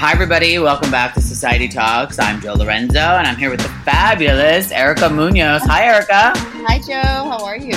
[0.00, 0.60] Hi, everybody.
[0.60, 2.20] Welcome back to Society Talks.
[2.20, 5.62] I'm Joe Lorenzo, and I'm here with the fabulous Erica Munoz.
[5.64, 6.34] Hi, Erica.
[6.36, 7.28] Hi, Joe.
[7.28, 7.74] How are you?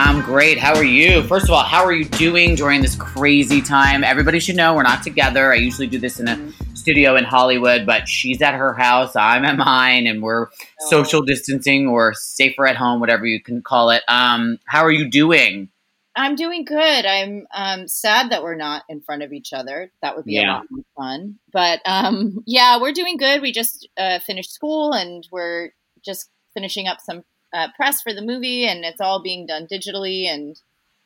[0.00, 0.58] I'm great.
[0.58, 1.22] How are you?
[1.22, 4.02] First of all, how are you doing during this crazy time?
[4.02, 5.52] Everybody should know we're not together.
[5.52, 9.44] I usually do this in a studio in Hollywood, but she's at her house, I'm
[9.44, 10.48] at mine, and we're
[10.88, 14.02] social distancing or safer at home, whatever you can call it.
[14.08, 15.68] Um, how are you doing?
[16.14, 17.06] I'm doing good.
[17.06, 19.90] I'm um, sad that we're not in front of each other.
[20.02, 20.42] That would be Yeah.
[20.42, 21.38] a lot more fun.
[21.52, 23.40] But um, yeah, we're doing good.
[23.40, 25.70] We just uh, finished school and we're
[26.04, 30.26] just finishing up some uh, press for the movie, and it's all being done digitally.
[30.26, 30.58] And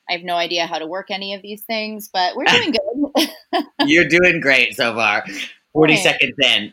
[0.08, 3.28] I have no idea how to work any of these things, but we're doing good.
[3.86, 5.24] You're doing great so far.
[5.72, 6.08] 40 Thanks.
[6.08, 6.72] seconds in.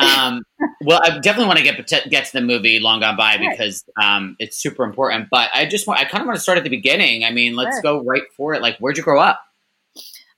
[0.00, 0.42] Um,
[0.82, 3.50] well, I definitely want to get get to the movie Long Gone By Sure.
[3.50, 5.28] because um, it's super important.
[5.30, 7.24] But I just want I kind of want to start at the beginning.
[7.24, 7.82] I mean, let's Sure.
[7.82, 8.62] go right for it.
[8.62, 9.40] Like, where'd you grow up?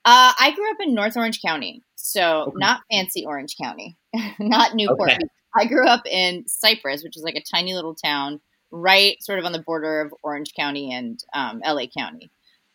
[0.05, 2.53] Uh, I grew up in North Orange County, so Okay.
[2.57, 3.97] not fancy Orange County,
[4.39, 5.11] not Newport.
[5.11, 5.19] Okay.
[5.59, 8.41] I grew up in Cypress, which is like a tiny little town,
[8.71, 12.31] right sort of on the border of Orange County and um, LA County.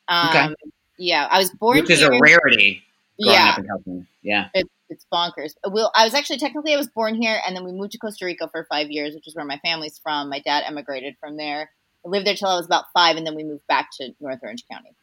[0.07, 0.55] Um, Okay.
[0.97, 2.11] Yeah, I was born Which is here.
[2.11, 2.81] a rarity
[3.21, 4.49] growing yeah, up in Yeah.
[4.53, 5.53] it, it's bonkers.
[5.65, 8.25] Well, I was actually technically I was born here, and then we moved to Costa
[8.25, 10.29] Rica for five years, which is where my family's from.
[10.29, 11.71] My dad emigrated from there.
[12.05, 14.39] I lived there till I was about five, and then we moved back to North
[14.43, 14.95] Orange County.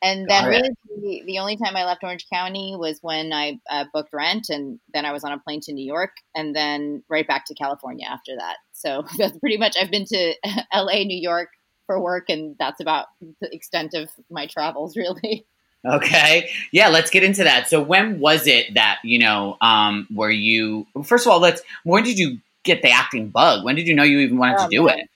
[0.00, 0.70] And then, really,
[1.00, 4.80] the, the only time I left Orange County was when I uh, booked rent, and
[4.92, 8.06] then I was on a plane to New York, and then right back to California
[8.08, 8.56] after that.
[8.72, 9.76] So that's pretty much.
[9.80, 10.34] I've been to
[10.72, 11.50] L.A., New York
[11.86, 13.06] for work, and that's about
[13.40, 15.46] the extent of my travels, really.
[15.84, 16.50] Okay.
[16.70, 17.68] Yeah, let's get into that.
[17.68, 22.04] So when was it that, you know, um, were you first of all, let's when
[22.04, 23.64] did you get the acting bug?
[23.64, 25.08] When did you know you even wanted Oh, to do it?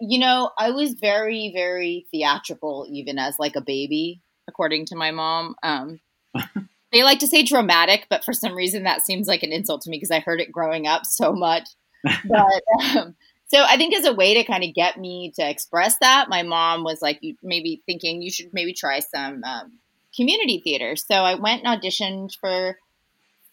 [0.00, 5.10] You know, I was very, very theatrical, even as like a baby, according to my
[5.10, 5.56] mom.
[5.62, 6.00] Um,
[6.92, 9.90] they like to say dramatic, but for some reason that seems like an insult to
[9.90, 11.68] me because I heard it growing up so much.
[12.24, 12.62] But
[12.96, 13.16] um,
[13.48, 16.42] so I think as a way to kind of get me to express that, my
[16.44, 19.72] mom was like, "You maybe thinking you should maybe try some um,
[20.18, 22.76] community theater." So I went and auditioned for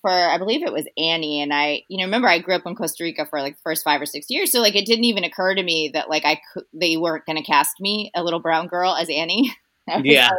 [0.02, 2.76] for I believe it was Annie and I you know remember I grew up in
[2.76, 5.24] Costa Rica for like the first 5 or 6 years so like it didn't even
[5.24, 8.40] occur to me that like I could they weren't going to cast me a little
[8.40, 9.52] brown girl as Annie.
[10.04, 10.30] Yeah.
[10.30, 10.38] like-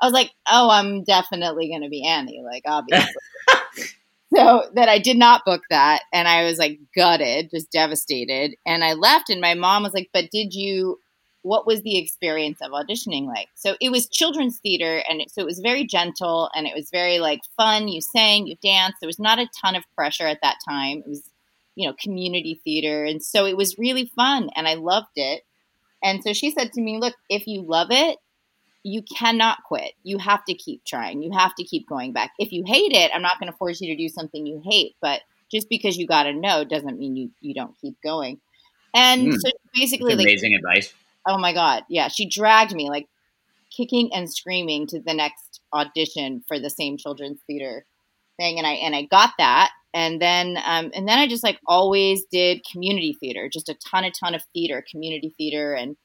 [0.00, 3.14] I was like, "Oh, I'm definitely going to be Annie like obviously."
[4.34, 8.82] so that I did not book that and I was like gutted, just devastated and
[8.82, 10.98] I left and my mom was like, "But did you
[11.46, 13.48] what was the experience of auditioning like?
[13.54, 16.90] So it was children's theater, and it, so it was very gentle and it was
[16.90, 17.86] very like fun.
[17.86, 18.96] You sang, you danced.
[19.00, 20.98] There was not a ton of pressure at that time.
[20.98, 21.22] It was,
[21.76, 25.42] you know, community theater, and so it was really fun, and I loved it.
[26.02, 28.18] And so she said to me, "Look, if you love it,
[28.82, 29.92] you cannot quit.
[30.02, 31.22] You have to keep trying.
[31.22, 32.32] You have to keep going back.
[32.38, 34.96] If you hate it, I'm not going to force you to do something you hate,
[35.00, 35.20] but
[35.50, 38.40] just because you got a no doesn't mean you you don't keep going."
[38.94, 39.38] And Hmm.
[39.38, 40.94] so basically, like amazing advice.
[41.26, 43.08] Oh my god, yeah, she dragged me like
[43.76, 47.84] kicking and screaming to the next audition for the same children's theater
[48.38, 51.58] thing, and I and I got that, and then um, and then I just like
[51.66, 55.96] always did community theater, just a ton, a ton of theater, community theater, and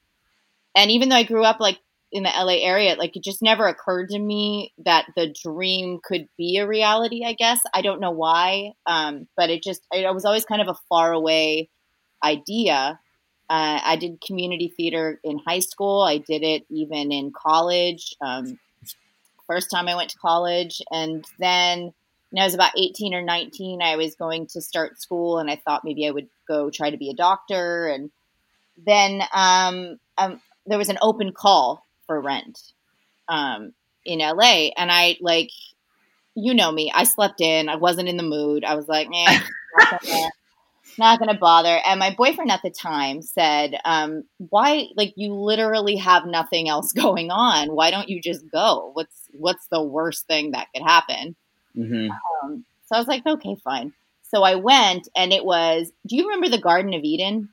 [0.74, 1.78] and even though I grew up like
[2.12, 6.28] in the LA area, like it just never occurred to me that the dream could
[6.36, 7.24] be a reality.
[7.24, 10.68] I guess I don't know why, um, but it just it was always kind of
[10.68, 11.70] a far away
[12.24, 13.00] idea.
[13.52, 16.00] Uh, I did community theater in high school.
[16.00, 18.16] I did it even in college.
[18.22, 18.58] Um,
[19.46, 21.92] first time I went to college, and then
[22.30, 25.56] when I was about eighteen or nineteen, I was going to start school, and I
[25.56, 27.88] thought maybe I would go try to be a doctor.
[27.88, 28.10] And
[28.86, 32.58] then um, um, there was an open call for Rent
[33.28, 33.74] um,
[34.06, 35.50] in LA, and I like,
[36.34, 37.68] you know me, I slept in.
[37.68, 38.64] I wasn't in the mood.
[38.64, 39.40] I was like, eh,
[40.98, 41.80] not gonna- bother.
[41.84, 44.88] And my boyfriend at the time said, um, "Why?
[44.96, 47.74] Like, you literally have nothing else going on.
[47.74, 48.90] Why don't you just go?
[48.94, 51.36] What's what's the worst thing that could happen?"
[51.74, 52.08] hmm
[52.42, 53.92] Um, so I was like, "Okay, fine."
[54.22, 55.92] So I went, and it was.
[56.06, 57.48] Do you remember the Garden of Eden?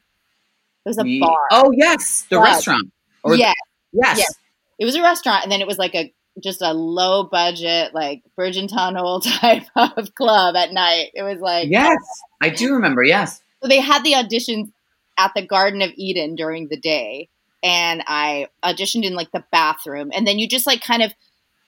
[0.85, 1.47] It was a bar.
[1.51, 2.45] Oh yes, the Yes.
[2.45, 2.91] restaurant.
[3.23, 3.53] Or yeah,
[3.91, 4.17] yes.
[4.19, 4.33] Yes.
[4.79, 8.21] it was a restaurant, and then it was like a just a low budget, like
[8.35, 11.11] Virgin Tunnel type of club at night.
[11.13, 11.97] It was like Yes,
[12.41, 13.03] I do remember.
[13.03, 13.41] Yes.
[13.61, 14.71] So they had the auditions
[15.17, 17.27] at the Garden of Eden during the day,
[17.61, 21.11] and I auditioned in like the bathroom, and then you just like kind of,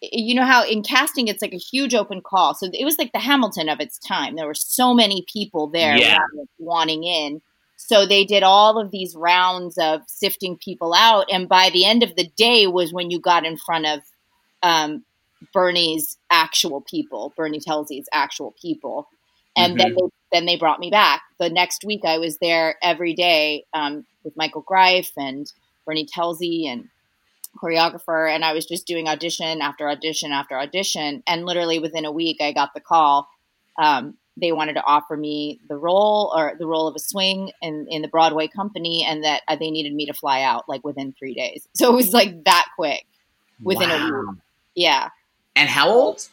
[0.02, 3.12] you know how in casting it's like a huge open call, so it was like
[3.12, 4.36] the Hamilton of its time.
[4.36, 6.18] There were so many people there Yeah.
[6.34, 7.42] wanting- wanting in.
[7.76, 12.04] So they did all of these rounds of sifting people out, and by the end
[12.04, 14.00] of the day was when you got in front of
[14.64, 15.04] um,
[15.54, 19.08] Bernie's actual people, Bernie Telsey's actual people.
[19.56, 19.78] And Mhm.
[19.78, 21.24] then they, then they brought me back.
[21.40, 25.52] The next week, I was there every day um, with Michael Greif and
[25.86, 26.88] Bernie Telsey and
[27.62, 31.22] choreographer, and I was just doing audition after audition after audition.
[31.28, 33.28] And literally within a week, I got the call.
[33.78, 37.88] Um, they wanted to offer me the role or the role of a swing in,
[37.90, 41.14] in the Broadway company, and that uh, they needed me to fly out like within
[41.14, 41.68] three days.
[41.76, 43.06] So it was like that quick
[43.62, 44.38] within a week.
[44.76, 45.10] Yeah.
[45.56, 46.28] And how old?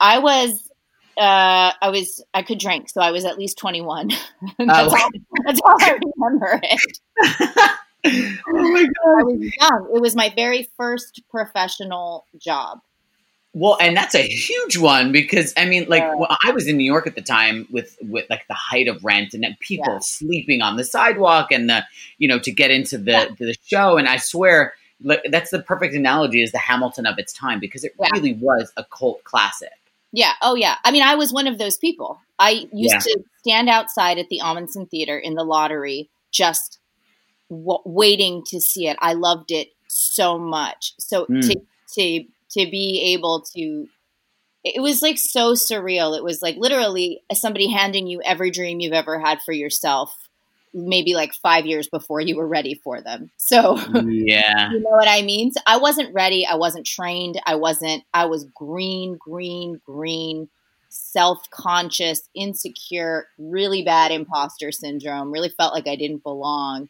[0.00, 0.68] I was
[1.16, 4.08] uh I was I could drink, so I was at least 21.
[4.08, 4.18] that's,
[4.58, 4.96] Oh.
[4.96, 5.10] all,
[5.46, 6.98] that's all I remember it.
[8.48, 9.18] oh my god.
[9.18, 9.90] I was young.
[9.94, 12.80] It was my very first professional job.
[13.56, 16.16] Well, and that's a huge one because I mean, like, Yeah.
[16.16, 19.04] well, I was in New York at the time with with like the height of
[19.04, 19.98] rent and then people Yeah.
[20.00, 21.84] sleeping on the sidewalk and the
[22.18, 23.26] you know to get into the Yeah.
[23.38, 23.96] the show.
[23.96, 24.74] And I swear,
[25.30, 28.08] that's the perfect analogy is the Hamilton of its time because it Yeah.
[28.14, 29.72] really was a cult classic.
[30.12, 30.32] Yeah.
[30.42, 30.76] Oh, yeah.
[30.84, 32.20] I mean, I was one of those people.
[32.38, 32.98] I used Yeah.
[33.00, 36.78] to stand outside at the Amundsen Theater in the lottery, just
[37.50, 38.96] w- waiting to see it.
[39.00, 40.94] I loved it so much.
[40.98, 41.42] So Mm.
[41.48, 41.60] to
[41.94, 43.88] to to be able to,
[44.62, 46.16] it was like so surreal.
[46.16, 50.23] It was like literally somebody handing you every dream you've ever had for yourself,
[50.74, 53.30] maybe like five years before you were ready for them.
[53.36, 53.78] So.
[54.06, 54.72] yeah.
[54.72, 55.52] You know what I mean?
[55.52, 56.44] So I wasn't ready.
[56.44, 57.40] I wasn't trained.
[57.46, 60.48] I wasn't, I was green, green, green,
[60.88, 66.88] self conscious, insecure, really bad imposter syndrome, really felt like I didn't belong,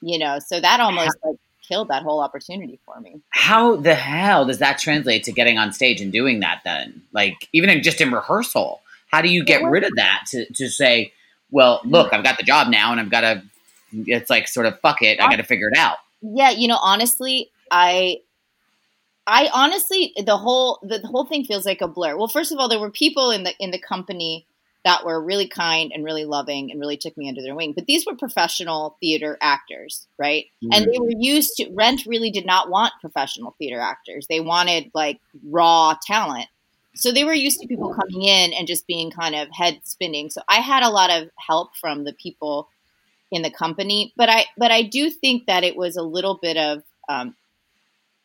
[0.00, 0.38] you know?
[0.38, 1.36] So that almost like
[1.66, 3.20] killed that whole opportunity for me.
[3.30, 7.02] How the hell does that translate to getting on stage and doing that then?
[7.12, 8.80] Like, even in, just in rehearsal,
[9.10, 11.12] how do you get rid of that to, to say,
[11.50, 11.92] well, mm.
[11.92, 13.42] look, I've got the job now and I've got to,
[13.92, 15.98] it's like sort of fuck it, I got to figure it out.
[16.20, 18.18] Yeah, you know, honestly, I
[19.26, 22.16] I honestly the whole the, the whole thing feels like a blur.
[22.16, 24.46] Well, first of all, there were people in the in the company
[24.84, 27.72] that were really kind and really loving and really took me under their wing.
[27.74, 30.46] But these were professional theater actors, right?
[30.72, 31.00] And they mm.
[31.00, 34.26] were used to Rent really did not want professional theater actors.
[34.28, 36.48] They wanted like raw talent.
[36.98, 40.30] So they were used to people coming in and just being kind of head spinning.
[40.30, 42.68] So I had a lot of help from the people
[43.30, 46.56] in the company, but I but I do think that it was a little bit
[46.56, 47.36] of um,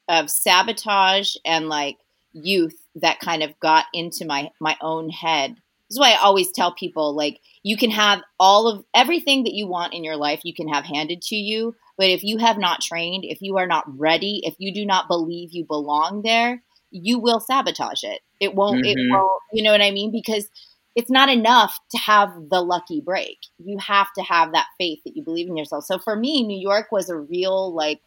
[0.10, 1.98] of sabotage and like
[2.34, 5.52] youth that kind of got into my my own head.
[5.52, 9.54] This is why I always tell people like you can have all of everything that
[9.54, 12.58] you want in your life you can have handed to you, but if you have
[12.58, 16.64] not trained, if you are not ready, if you do not believe you belong there,
[16.94, 18.22] you will sabotage it.
[18.42, 19.10] It won't it Mhm.
[19.10, 20.12] won't, you know what I mean?
[20.12, 20.50] Because
[20.96, 23.40] it's not enough to have the lucky break.
[23.60, 25.86] You have to have that faith that you believe in yourself.
[25.86, 28.02] So for me, New York was a real like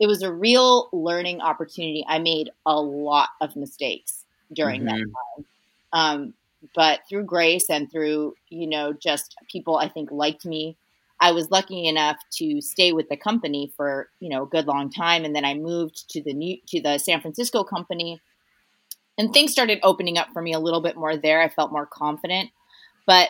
[0.00, 2.04] it was a real learning opportunity.
[2.08, 4.24] I made a lot of mistakes
[4.54, 5.12] during that Mhm.
[5.36, 5.46] time.
[5.92, 6.34] Um,
[6.74, 10.76] but through grace and through, you know, just people I think liked me,
[11.20, 14.90] I was lucky enough to stay with the company for, you know, a good long
[14.90, 15.24] time.
[15.24, 18.20] And then I moved to the new to the San Francisco company
[19.20, 21.42] and things started opening up for me a little bit more there.
[21.42, 22.50] I felt more confident.
[23.06, 23.28] But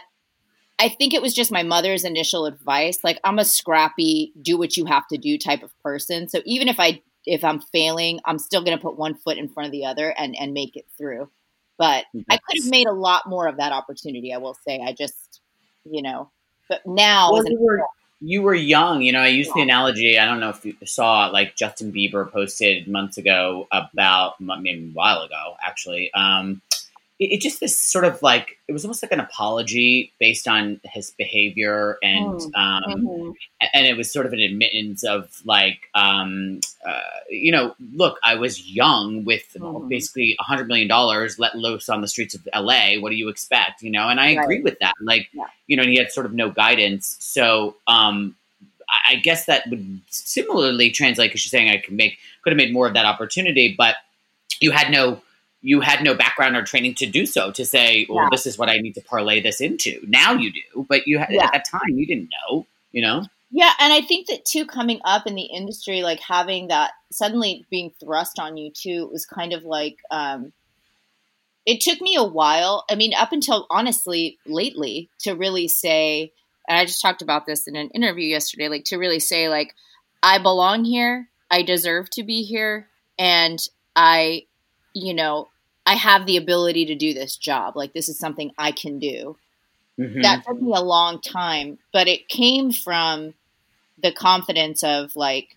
[0.78, 3.00] I think it was just my mother's initial advice.
[3.02, 6.28] Like I'm a scrappy, do what you have to do type of person.
[6.28, 9.48] So even if I if I'm failing, I'm still going to put one foot in
[9.48, 11.28] front of the other and and make it through.
[11.76, 14.32] But I could have made a lot more of that opportunity.
[14.32, 14.80] I will say.
[14.80, 15.40] I just,
[15.84, 16.30] you know,
[16.70, 17.84] but now Well, you were
[18.22, 19.02] you were young.
[19.02, 20.18] You know, I used the analogy.
[20.18, 24.92] I don't know if you saw like Justin Bieber posted months ago about maybe a
[24.92, 26.12] while ago actually.
[26.14, 26.62] Um,
[27.20, 30.80] it, it just this sort of like it was almost like an apology based on
[30.84, 32.50] his behavior and Mm.
[32.56, 33.34] um, Mhm.
[33.74, 37.00] and it was sort of an admittance of like um, uh,
[37.30, 39.88] you know look i was young with Mhm.
[39.88, 43.28] basically a hundred million dollars let loose on the streets of la what do you
[43.28, 44.42] expect you know and i Right.
[44.42, 45.44] agree with that like Yeah.
[45.68, 48.34] you know and he had sort of no guidance so um,
[48.88, 52.56] I- I guess that would similarly translate because you're saying I could make could have
[52.56, 53.94] made more of that opportunity, but
[54.60, 55.20] you had no
[55.62, 58.28] you had no background or training to do so to say, well, Yeah.
[58.30, 60.00] this is what I need to parlay this into.
[60.06, 61.44] Now you do, but you had Yeah.
[61.46, 63.24] at that time you didn't know, you know.
[63.50, 67.66] Yeah, and I think that too, coming up in the industry, like having that suddenly
[67.68, 70.52] being thrust on you too, was kind of like um,
[71.66, 72.84] it took me a while.
[72.90, 76.32] I mean, up until honestly lately, to really say,
[76.68, 79.74] and I just talked about this in an interview yesterday, like to really say, like,
[80.22, 82.88] I belong here, I deserve to be here,
[83.18, 83.58] and
[83.96, 84.46] I,
[84.94, 85.48] you know,
[85.86, 87.76] I have the ability to do this job.
[87.76, 89.36] Like, this is something I can do
[89.98, 90.22] Mhm.
[90.22, 93.34] that took me a long time but it came from
[94.02, 95.48] the confidence of like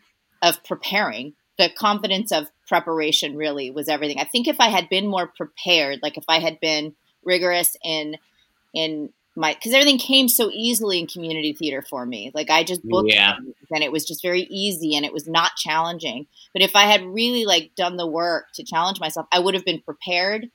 [0.42, 4.20] of preparing the confidence of preparation really was everything.
[4.20, 8.18] I think if I had been more prepared, like if I had been rigorous in
[8.74, 12.32] in my because everything came so easily in community theater for me.
[12.34, 13.36] Like I just booked Yeah.
[13.72, 16.28] and it was just very easy and it was not challenging.
[16.54, 19.66] But if I had really like done the work to challenge myself, I would have
[19.66, 20.50] been prepared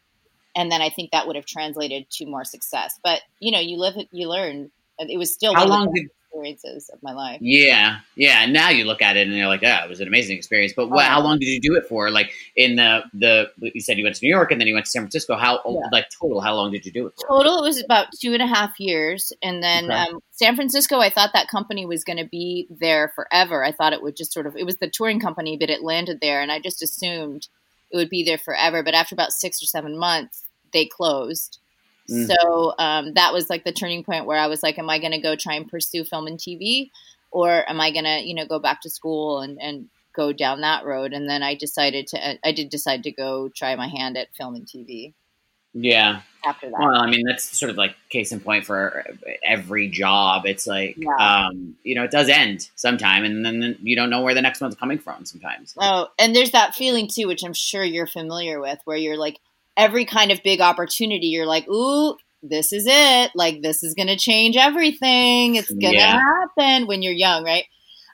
[0.56, 2.98] and then I think that would have translated to more success.
[3.02, 4.70] But you know, you live you learn.
[4.98, 6.08] It was still How one of the long did?
[6.28, 7.38] Experiences of my life.
[7.40, 8.46] Yeah, yeah.
[8.46, 10.88] Now you look at it and you're like, "Yeah, it was an amazing experience." But
[10.90, 11.08] what, Oh.
[11.08, 12.10] how long did you do it for?
[12.10, 14.86] Like in the the you said you went to New York and then you went
[14.86, 15.36] to San Francisco.
[15.36, 15.80] How Yeah.
[15.92, 16.40] like total?
[16.40, 17.26] How long did you do it for?
[17.38, 19.94] Total, it was about two and a half years, and then Okay.
[19.94, 20.98] um, San Francisco.
[21.00, 23.64] I thought that company was going to be there forever.
[23.64, 24.56] I thought it would just sort of.
[24.56, 27.48] It was the touring company, but it landed there, and I just assumed
[27.90, 28.82] it would be there forever.
[28.82, 31.58] But after about six or seven months, they closed.
[32.10, 32.26] Mm.
[32.26, 35.12] So um, that was like the turning point where I was like, "Am I going
[35.12, 36.90] to go try and pursue film and TV,
[37.30, 40.62] or am I going to, you know, go back to school and and go down
[40.62, 42.38] that road?" And then I decided to.
[42.46, 45.12] I did decide to go try my hand at film and TV
[45.74, 46.22] Yeah.
[46.46, 46.78] after that.
[46.80, 49.04] Well, I mean, that's sort of like case in point for
[49.44, 50.46] every job.
[50.46, 51.14] It's like, Yeah.
[51.20, 54.62] um, you know, it does end sometime, and then you don't know where the next
[54.62, 55.26] one's coming from.
[55.26, 55.74] Sometimes.
[55.78, 59.38] Oh, and there's that feeling too, which I'm sure you're familiar with, where you're like
[59.78, 63.30] every kind of big opportunity, you're like, ooh, this is it.
[63.34, 65.54] Like this is gonna change everything.
[65.54, 66.20] It's gonna Yeah.
[66.20, 67.64] happen when you're young, right?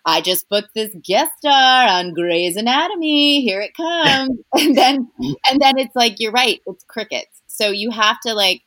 [0.07, 3.41] I just booked this guest star on Grey's Anatomy.
[3.41, 4.39] Here it comes.
[4.55, 5.09] and then
[5.51, 7.43] and then it's like, you're right, it's crickets.
[7.47, 8.63] So you have to like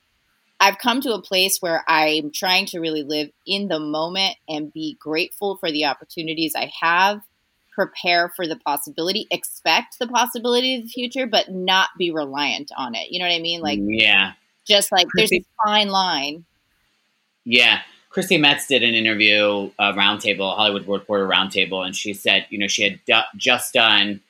[0.59, 4.73] I've come to a place where I'm trying to really live in the moment and
[4.73, 7.21] be grateful for the opportunities I have,
[7.77, 12.95] prepare for the possibility, expect the possibility of the future, but not be reliant on
[12.95, 13.11] it.
[13.11, 13.61] You know what I mean?
[13.61, 14.33] Like, yeah,
[14.65, 16.43] just like there's a fine line.
[17.45, 17.81] yeah.
[18.09, 22.67] Chrissy Metz did an interview, uh, roundtable, Hollywood Reporter roundtable, and she said, you know,
[22.67, 24.21] she had du- just done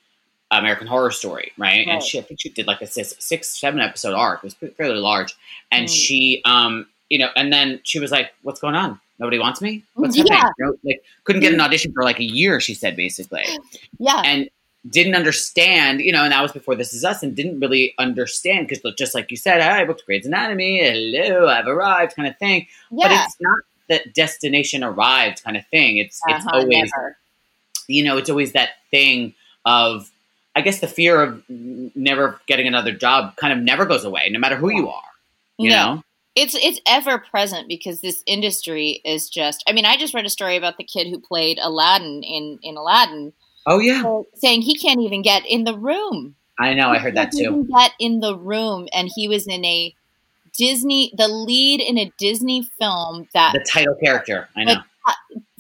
[0.52, 1.88] American Horror Story, right?
[1.88, 4.44] And she, I think she did like a six, six seven episode arc.
[4.44, 5.36] It was fairly large,
[5.72, 5.96] and Mm.
[5.96, 9.00] she, um, you know, and then she was like, "What's going on?
[9.20, 9.84] Nobody wants me?
[9.96, 10.24] What's Yeah.
[10.30, 12.60] happening?" You know, like couldn't get an audition for like a year.
[12.60, 13.46] She said basically,
[14.00, 14.22] Yeah.
[14.26, 14.50] and
[14.90, 18.68] didn't understand, you know, and that was before This Is Us, and didn't really understand
[18.68, 20.80] because just like you said, I booked Grey's Anatomy.
[20.80, 22.68] Hello, I've arrived," kind of thing.
[22.92, 23.08] Yeah.
[23.08, 23.58] But it's not
[23.90, 25.98] that destination arrived kind of thing.
[25.98, 27.18] It's it's Uh-huh, always never.
[27.88, 29.34] you know it's always that thing
[29.66, 30.10] of
[30.56, 34.40] I guess the fear of never getting another job kind of never goes away, no
[34.40, 35.04] matter who you are.
[35.60, 35.76] You No.
[35.96, 36.04] know,
[36.38, 40.30] it's it's ever present because this industry is just I mean, I just read a
[40.30, 43.34] story about the kid who played Aladdin in in Aladdin
[43.66, 46.36] oh yeah, saying he can't even get in the room.
[46.60, 46.90] I know.
[46.90, 47.68] I heard that too.
[47.76, 49.94] Get in the room, and he was in a
[50.58, 54.76] Disney, the lead in a Disney film that The title character, I know.
[55.08, 55.14] Uh,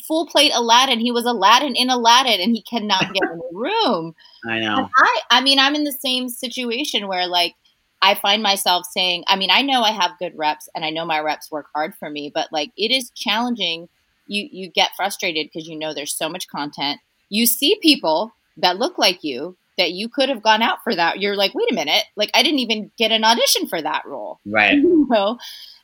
[0.08, 1.00] full plate Aladdin.
[1.00, 4.16] He was Aladdin in Aladdin, and he cannot get in the room.
[4.48, 4.90] I And know.
[4.96, 7.56] I, I mean, I'm in the same situation where like
[8.02, 11.06] I find myself saying, I mean, I know I have good reps, and I know
[11.06, 13.90] my reps work hard for me, but like it is challenging.
[14.28, 17.00] You you get frustrated because you know there's so much content.
[17.30, 21.20] You see people that look like you that you could have gone out for that.
[21.20, 24.40] You're like, wait a minute, like I didn't even get an audition for that role,
[24.46, 24.74] Right.
[24.78, 25.38] you know.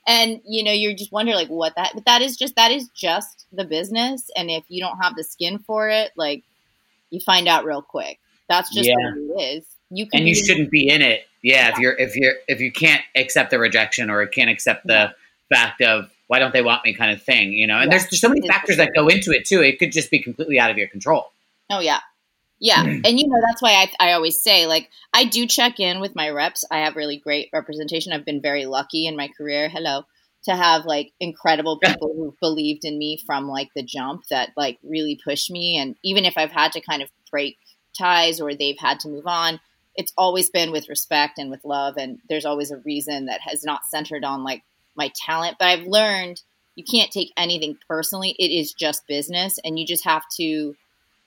[0.05, 1.91] And you know, you're just wonder like what that.
[1.93, 5.23] But that is just that is just the business, and if you don't have the
[5.23, 6.43] skin for it, like
[7.09, 8.19] you find out real quick.
[8.49, 8.95] That's just Yeah.
[8.95, 9.65] what it is.
[9.89, 11.25] You can And you shouldn't be in it.
[11.41, 15.13] Yeah, if you're if you're if you can't accept the rejection or can't accept the
[15.49, 17.77] fact of why don't they want me kind of thing, you know.
[17.77, 17.97] And Yeah.
[17.97, 19.61] there's there's so many factors that go into it too.
[19.61, 21.31] It could just be completely out of your control.
[21.69, 21.99] Oh yeah.
[22.59, 22.83] Yeah.
[22.85, 23.05] Mm.
[23.05, 26.15] And you know, that's why I, I always say, like, I do check in with
[26.15, 26.63] my reps.
[26.71, 28.13] I have really great representation.
[28.13, 29.67] I've been very lucky in my career.
[29.67, 30.05] Hello.
[30.45, 34.77] To have like incredible people who've believed in me from like the jump that like
[34.81, 35.77] really pushed me.
[35.77, 37.57] And even if I've had to kind of break
[37.97, 39.59] ties or they've had to move on,
[39.95, 41.95] it's always been with respect and with love.
[41.97, 44.63] And there's always a reason that has not centered on like
[44.95, 45.57] my talent.
[45.59, 46.41] But I've learned
[46.75, 48.35] you can't take anything personally.
[48.39, 49.59] It is just business.
[49.63, 50.75] And you just have to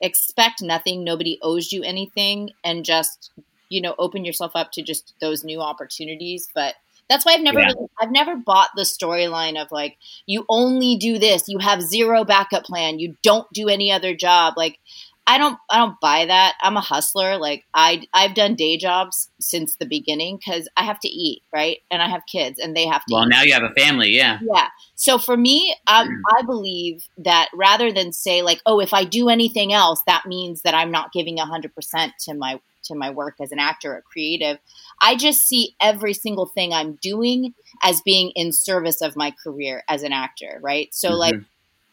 [0.01, 3.31] expect nothing nobody owes you anything and just
[3.71, 6.75] you know open yourself up to just those new opportunities but
[7.09, 7.69] that's why i've never Yeah.
[7.69, 9.97] really, i've never bought the storyline of like
[10.27, 14.53] you only do this you have zero backup plan you don't do any other job
[14.59, 14.79] like
[15.27, 19.31] i don't i don't buy that i'm a hustler like i i've done day jobs
[19.41, 22.87] since the beginning because i have to eat right and i have kids and they
[22.87, 24.39] have to Well, eat now you have a family, yeah.
[24.43, 24.69] yeah.
[24.95, 29.29] So for me, um, I believe that rather than say like, oh, if I do
[29.29, 33.35] anything else, that means that I'm not giving hundred percent to my to my work
[33.41, 34.59] as an actor or creative.
[35.01, 39.83] I just see every single thing I'm doing as being in service of my career
[39.89, 40.89] as an actor, right?
[40.93, 41.19] So Mhm.
[41.19, 41.35] like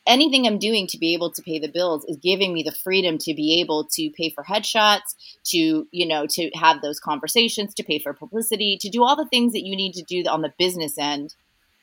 [0.05, 3.17] anything I'm doing to be able to pay the bills is giving me the freedom
[3.19, 7.83] to be able to pay for headshots, to, you know, to have those conversations, to
[7.83, 10.53] pay for publicity, to do all the things that you need to do on the
[10.57, 11.35] business end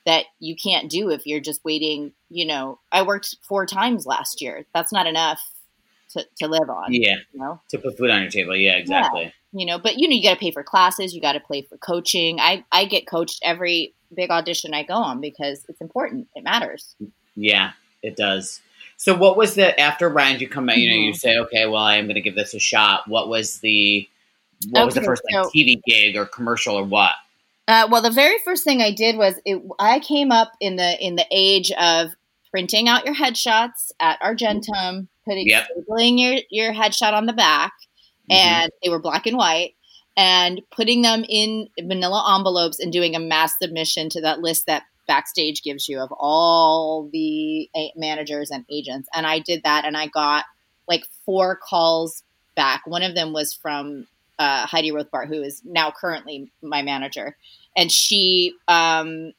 [0.06, 4.40] that you can't do if you're just waiting, you know, I worked four times last
[4.40, 4.66] year.
[4.74, 5.40] That's not enough
[6.10, 6.92] to, to live on.
[6.92, 7.16] Yeah.
[7.32, 7.60] You know?
[7.70, 8.56] To put food on your table.
[8.56, 9.24] Yeah, exactly.
[9.24, 9.30] Yeah.
[9.52, 11.62] You know, but you know, you got to pay for classes, you got to pay
[11.62, 12.40] for coaching.
[12.40, 16.28] I, I get coached every big audition I go on because it's important.
[16.34, 16.94] It matters.
[17.34, 17.72] Yeah,
[18.02, 18.61] it does.
[18.97, 21.04] So what was the after round you come out, you know, mm-hmm.
[21.07, 23.09] you say, okay, well, I am going to give this a shot.
[23.09, 24.09] What was the,
[24.69, 27.12] what okay, was the first like so, TV gig or commercial or what?
[27.66, 31.02] Uh, well, the very first thing I did was it, I came up in the
[31.04, 32.11] in the age of
[32.50, 35.69] printing out your headshots at Argentum, putting yep.
[35.88, 37.73] your your headshot on the back,
[38.30, 38.33] mm-hmm.
[38.33, 39.76] and they were black and white,
[40.16, 44.83] and putting them in manila envelopes and doing a mass submission to that list that
[45.10, 49.08] backstage gives you of all the managers and agents.
[49.12, 50.44] And I did that and I got
[50.86, 52.22] like four calls
[52.54, 52.86] back.
[52.86, 54.06] One of them was from
[54.38, 57.36] uh, Heidi Rothbart, who is now currently my manager.
[57.76, 59.32] And she, um,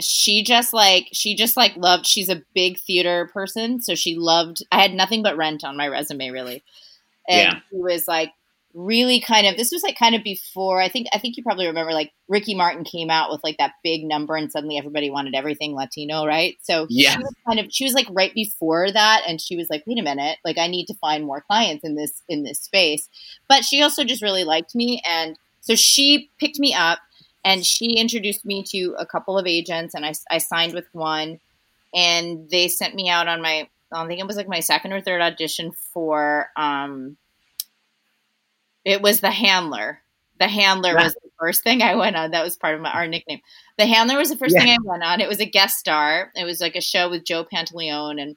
[0.00, 4.60] she just like she just like loved she's a big theater person so she loved
[4.72, 6.64] i had nothing but rent on my resume really
[7.28, 7.60] and yeah.
[7.70, 8.32] she was like
[8.74, 11.66] really kind of this was like kind of before I think I think you probably
[11.66, 15.34] remember like Ricky Martin came out with like that big number and suddenly everybody wanted
[15.34, 16.56] everything Latino, right?
[16.62, 19.68] So yeah, she was kind of she was like right before that and she was
[19.70, 22.60] like, wait a minute, like I need to find more clients in this in this
[22.60, 23.08] space.
[23.48, 26.98] But she also just really liked me and so she picked me up
[27.44, 31.38] and she introduced me to a couple of agents and I, I signed with one
[31.94, 35.00] and they sent me out on my I think it was like my second or
[35.00, 37.16] third audition for um
[38.84, 40.00] it was the handler.
[40.38, 41.04] The handler yeah.
[41.04, 42.32] was the first thing I went on.
[42.32, 43.40] That was part of my our nickname.
[43.78, 44.62] The handler was the first yeah.
[44.62, 45.20] thing I went on.
[45.20, 46.32] It was a guest star.
[46.34, 48.36] It was like a show with Joe Pantoliano and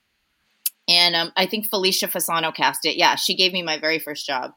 [0.89, 2.97] and um, I think Felicia Fasano cast it.
[2.97, 4.51] Yeah, she gave me my very first job.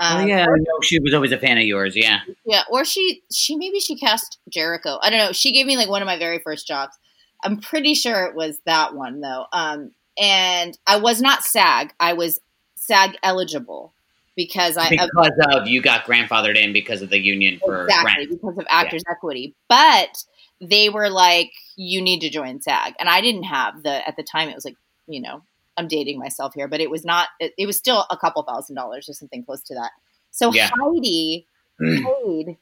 [0.00, 1.96] Oh, um, oh yeah, I know she was always a fan of yours.
[1.96, 2.62] Yeah, yeah.
[2.70, 4.98] Or she, she maybe she cast Jericho.
[5.00, 5.32] I don't know.
[5.32, 6.96] She gave me like one of my very first jobs.
[7.42, 9.46] I'm pretty sure it was that one though.
[9.52, 11.94] Um, and I was not SAG.
[11.98, 12.40] I was
[12.76, 13.94] SAG eligible
[14.36, 18.30] because I because of, you got grandfathered in because of the union for exactly rent.
[18.30, 19.12] because of Actors yeah.
[19.12, 20.24] Equity, but
[20.60, 24.22] they were like, you need to join SAG, and I didn't have the at the
[24.22, 24.48] time.
[24.48, 25.42] It was like you know
[25.76, 27.28] I'm dating myself here, but it was not.
[27.40, 29.90] It, it was still a couple thousand dollars or something close to that.
[30.30, 30.70] So yeah.
[30.80, 31.46] Heidi
[31.80, 32.58] paid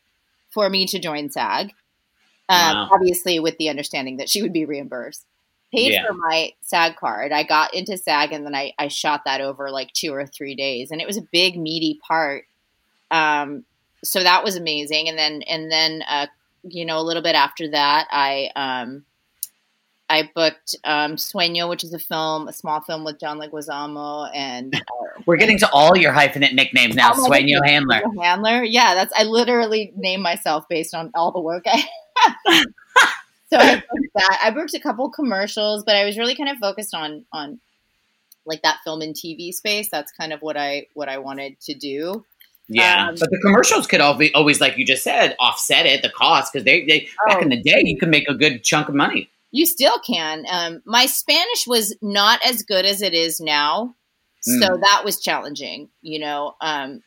[0.50, 1.70] for me to join SAG,
[2.48, 2.88] um, wow.
[2.92, 5.24] obviously with the understanding that she would be reimbursed
[5.72, 6.06] paid yeah.
[6.06, 7.32] for my SAG card.
[7.32, 10.54] I got into SAG and then I, I shot that over like two or three
[10.54, 10.90] days.
[10.90, 12.44] And it was a big, meaty part.
[13.10, 13.64] Um,
[14.04, 15.08] so that was amazing.
[15.08, 16.26] And then, and then, uh,
[16.62, 19.04] you know, a little bit after that, I, um,
[20.10, 24.74] I booked um, Sueño, which is a film, a small film with John Leguizamo, and
[24.76, 27.12] uh, we're getting to all your hyphenate nicknames now.
[27.12, 31.82] Sueño Handler, Handler, yeah, that's I literally name myself based on all the work I.
[33.52, 34.40] so I booked that.
[34.42, 37.60] I booked a couple commercials, but I was really kind of focused on on
[38.46, 39.88] like that film and TV space.
[39.90, 42.24] That's kind of what I what I wanted to do.
[42.68, 46.08] Yeah, um, but the commercials could always, always, like you just said, offset it the
[46.08, 48.88] cost because they, they oh, back in the day you could make a good chunk
[48.88, 49.28] of money.
[49.50, 50.44] You still can.
[50.50, 53.94] Um, my Spanish was not as good as it is now,
[54.48, 54.60] mm.
[54.60, 55.90] so that was challenging.
[56.00, 57.02] You know, um,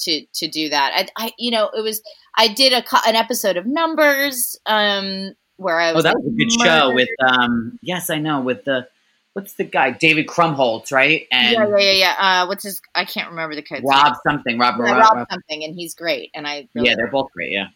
[0.00, 1.08] to to do that.
[1.16, 2.00] I, I, you know, it was.
[2.36, 4.56] I did a an episode of Numbers.
[4.66, 6.04] Um, where I was.
[6.04, 6.64] Oh, that was a good murdered.
[6.64, 7.78] show with um.
[7.82, 8.88] Yes, I know with the
[9.34, 11.26] what's the guy David Krumholtz, right?
[11.30, 12.14] And yeah, yeah, yeah, yeah.
[12.42, 12.80] Uh, what's his?
[12.94, 14.14] I can't remember the kid's Rob name.
[14.26, 14.58] something.
[14.58, 16.30] Rob, yeah, Rob, Rob, something, and he's great.
[16.34, 17.52] And I really yeah, they're both great.
[17.52, 17.68] Yeah.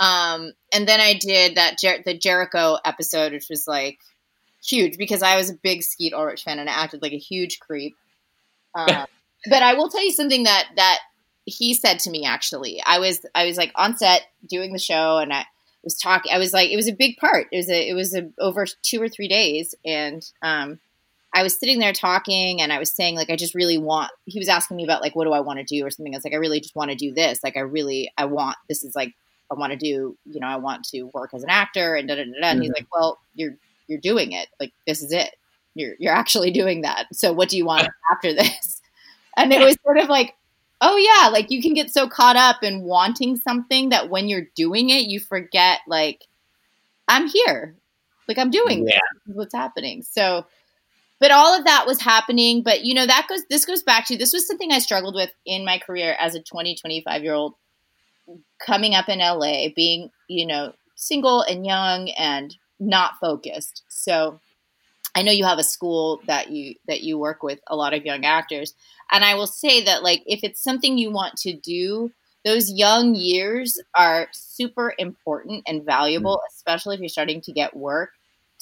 [0.00, 3.98] Um, and then I did that Jer- the Jericho episode, which was like
[4.64, 7.60] huge because I was a big Skeet Ulrich fan and I acted like a huge
[7.60, 7.96] creep.
[8.74, 9.04] Um,
[9.50, 11.00] but I will tell you something that that
[11.44, 12.82] he said to me actually.
[12.86, 15.44] I was I was like on set doing the show and I
[15.84, 16.32] was talking.
[16.32, 17.48] I was like, it was a big part.
[17.52, 20.78] It was a, it was a, over two or three days, and um,
[21.34, 24.10] I was sitting there talking, and I was saying like, I just really want.
[24.26, 26.14] He was asking me about like, what do I want to do or something.
[26.14, 27.42] I was like, I really just want to do this.
[27.42, 28.56] Like, I really, I want.
[28.68, 29.14] This is like,
[29.50, 30.16] I want to do.
[30.24, 32.30] You know, I want to work as an actor, and da da da.
[32.30, 32.36] da.
[32.36, 32.62] And mm-hmm.
[32.62, 33.56] he's like, well, you're
[33.88, 34.48] you're doing it.
[34.60, 35.34] Like, this is it.
[35.74, 37.06] You're you're actually doing that.
[37.12, 38.80] So, what do you want after this?
[39.36, 40.34] And it was sort of like,
[40.82, 44.48] oh yeah like you can get so caught up in wanting something that when you're
[44.54, 46.26] doing it you forget like
[47.08, 47.74] i'm here
[48.28, 48.98] like i'm doing yeah.
[49.26, 49.36] this.
[49.36, 50.44] what's happening so
[51.20, 54.16] but all of that was happening but you know that goes this goes back to
[54.18, 57.54] this was something i struggled with in my career as a 20 25 year old
[58.64, 64.40] coming up in la being you know single and young and not focused so
[65.14, 68.04] I know you have a school that you that you work with a lot of
[68.04, 68.74] young actors,
[69.10, 72.10] and I will say that like if it's something you want to do,
[72.44, 76.54] those young years are super important and valuable, mm-hmm.
[76.56, 78.10] especially if you're starting to get work.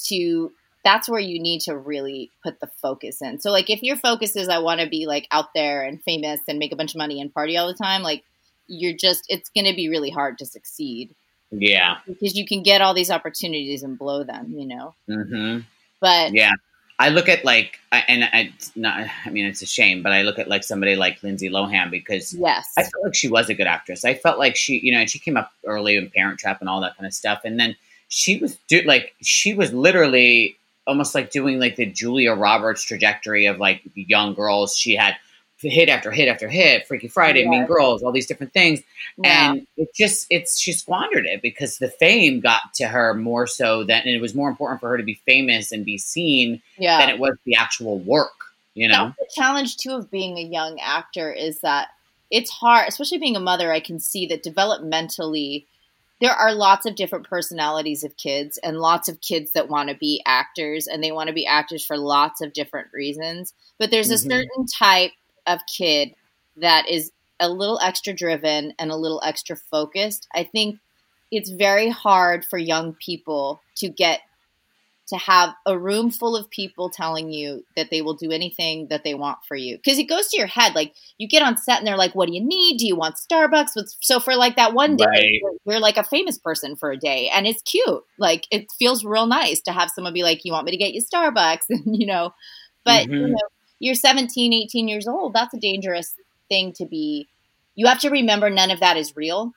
[0.06, 0.50] To
[0.84, 3.38] that's where you need to really put the focus in.
[3.40, 6.40] So like if your focus is I want to be like out there and famous
[6.48, 8.24] and make a bunch of money and party all the time, like
[8.66, 11.14] you're just it's going to be really hard to succeed.
[11.50, 11.98] Yeah.
[12.06, 14.94] Because you can get all these opportunities and blow them, you know.
[15.08, 15.60] Mm-hmm.
[16.00, 16.52] But yeah,
[16.98, 20.38] I look at like, and I not, I mean, it's a shame, but I look
[20.38, 23.66] at like somebody like Lindsay Lohan because yes, I felt like she was a good
[23.66, 24.04] actress.
[24.04, 26.68] I felt like she, you know, and she came up early in Parent Trap and
[26.68, 27.76] all that kind of stuff, and then
[28.08, 33.46] she was do like she was literally almost like doing like the Julia Roberts trajectory
[33.46, 34.76] of like young girls.
[34.76, 35.16] She had
[35.68, 37.50] hit after hit after hit, Freaky Friday, yeah.
[37.50, 38.80] Mean Girls, all these different things.
[39.16, 39.52] Yeah.
[39.52, 43.84] And it just it's she squandered it because the fame got to her more so
[43.84, 46.98] than and it was more important for her to be famous and be seen yeah.
[46.98, 48.32] than it was the actual work.
[48.74, 49.12] You know?
[49.18, 51.88] That's the challenge too of being a young actor is that
[52.30, 55.64] it's hard, especially being a mother, I can see that developmentally
[56.20, 59.96] there are lots of different personalities of kids and lots of kids that want to
[59.96, 63.54] be actors and they want to be actors for lots of different reasons.
[63.78, 64.30] But there's mm-hmm.
[64.30, 65.12] a certain type
[65.50, 66.14] of kid
[66.56, 70.78] that is a little extra driven and a little extra focused, I think
[71.30, 74.20] it's very hard for young people to get
[75.10, 79.02] to have a room full of people telling you that they will do anything that
[79.02, 79.76] they want for you.
[79.76, 82.28] Because it goes to your head like you get on set and they're like what
[82.28, 82.78] do you need?
[82.78, 83.70] Do you want starbucks?
[84.00, 85.40] So for like that one day right.
[85.42, 88.04] we're, we're, like a famous person for a day and it's cute.
[88.18, 90.94] Like it feels real nice to have someone be like you want me to get
[90.94, 91.64] you starbucks?
[91.70, 92.32] And you know?
[92.84, 93.14] But mm-hmm.
[93.14, 93.48] you know
[93.80, 96.14] you're 17, 18 years old, that's a dangerous
[96.48, 97.26] thing to be.
[97.74, 99.52] You have to remember none of that is real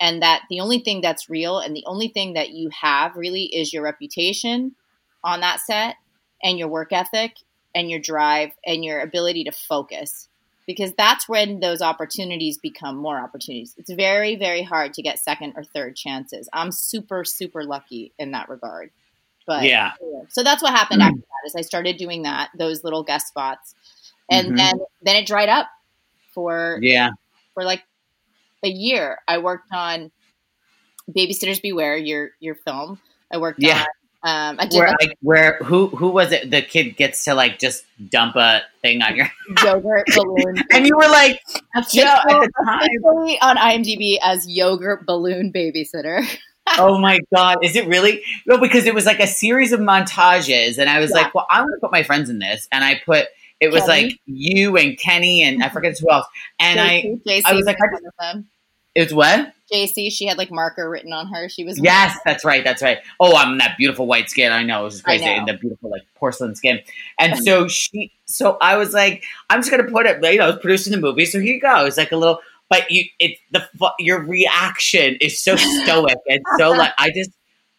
[0.00, 3.44] and that the only thing that's real and the only thing that you have really
[3.44, 4.74] is your reputation
[5.22, 5.96] on that set
[6.42, 7.36] and your work ethic
[7.74, 10.28] and your drive and your ability to focus
[10.66, 13.74] because that's when those opportunities become more opportunities.
[13.78, 16.48] It's very very hard to get second or third chances.
[16.52, 18.90] I'm super super lucky in that regard.
[19.46, 19.92] But yeah,
[20.28, 21.46] so that's what happened after that.
[21.46, 23.74] Is I started doing that those little guest spots,
[24.30, 24.56] and mm-hmm.
[24.56, 25.68] then then it dried up
[26.34, 27.10] for yeah
[27.54, 27.82] for like
[28.64, 29.18] a year.
[29.28, 30.10] I worked on
[31.10, 33.00] Babysitters Beware, your your film.
[33.32, 33.80] I worked yeah.
[33.80, 33.86] on.
[34.22, 36.50] Um, I did where, like, where who who was it?
[36.50, 39.30] The kid gets to like just dump a thing on your
[39.64, 41.40] yogurt balloon, and you were like,
[41.92, 46.26] you at the time on IMDb as yogurt balloon babysitter.
[46.78, 48.22] oh my god, is it really?
[48.46, 51.22] No, because it was like a series of montages, and I was yeah.
[51.22, 53.26] like, well, I want to put my friends in this, and I put
[53.60, 54.08] it was Kenny.
[54.08, 56.26] like you and Kenny and I forget who else,
[56.60, 58.44] and JC, I JC I was like, I just,
[58.94, 60.12] it's what JC.
[60.12, 61.48] She had like marker written on her.
[61.48, 62.98] She was yes, that's right, that's right.
[63.18, 64.52] Oh, I'm that beautiful white skin.
[64.52, 66.80] I know it was crazy, and the beautiful like porcelain skin.
[67.18, 70.22] And so she, so I was like, I'm just gonna put it.
[70.22, 71.84] You know, I was producing the movie, so here you go.
[71.84, 76.70] It's like a little but you it's the your reaction is so stoic and so
[76.70, 77.30] like I just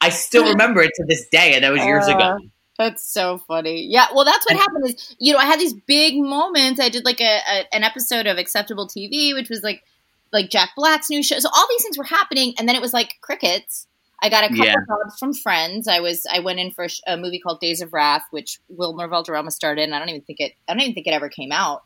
[0.01, 2.37] I still remember it to this day, and that was years uh, ago.
[2.77, 3.87] That's so funny.
[3.89, 4.85] Yeah, well, that's what happened.
[4.85, 6.79] Is you know I had these big moments.
[6.79, 9.83] I did like a, a an episode of Acceptable TV, which was like
[10.31, 11.39] like Jack Black's new show.
[11.39, 13.87] So all these things were happening, and then it was like crickets.
[14.21, 14.73] I got a couple yeah.
[14.87, 15.87] jobs from friends.
[15.87, 19.51] I was I went in for a movie called Days of Wrath, which Wilmer Valderrama
[19.51, 21.83] started, and I don't even think it I don't even think it ever came out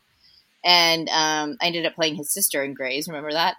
[0.64, 3.08] and um, I ended up playing his sister in Grey's.
[3.08, 3.56] Remember that?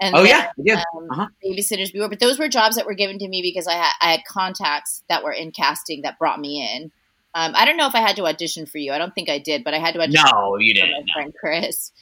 [0.00, 0.82] And oh then, yeah, yeah.
[0.96, 1.26] Um, uh-huh.
[1.44, 2.08] Babysitters Beware.
[2.08, 5.04] But those were jobs that were given to me because I had I had contacts
[5.08, 6.90] that were in casting that brought me in.
[7.36, 8.92] Um, I don't know if I had to audition for you.
[8.92, 10.24] I don't think I did, but I had to audition.
[10.32, 10.90] No, you didn't.
[10.90, 11.12] My no.
[11.12, 11.92] friend Chris.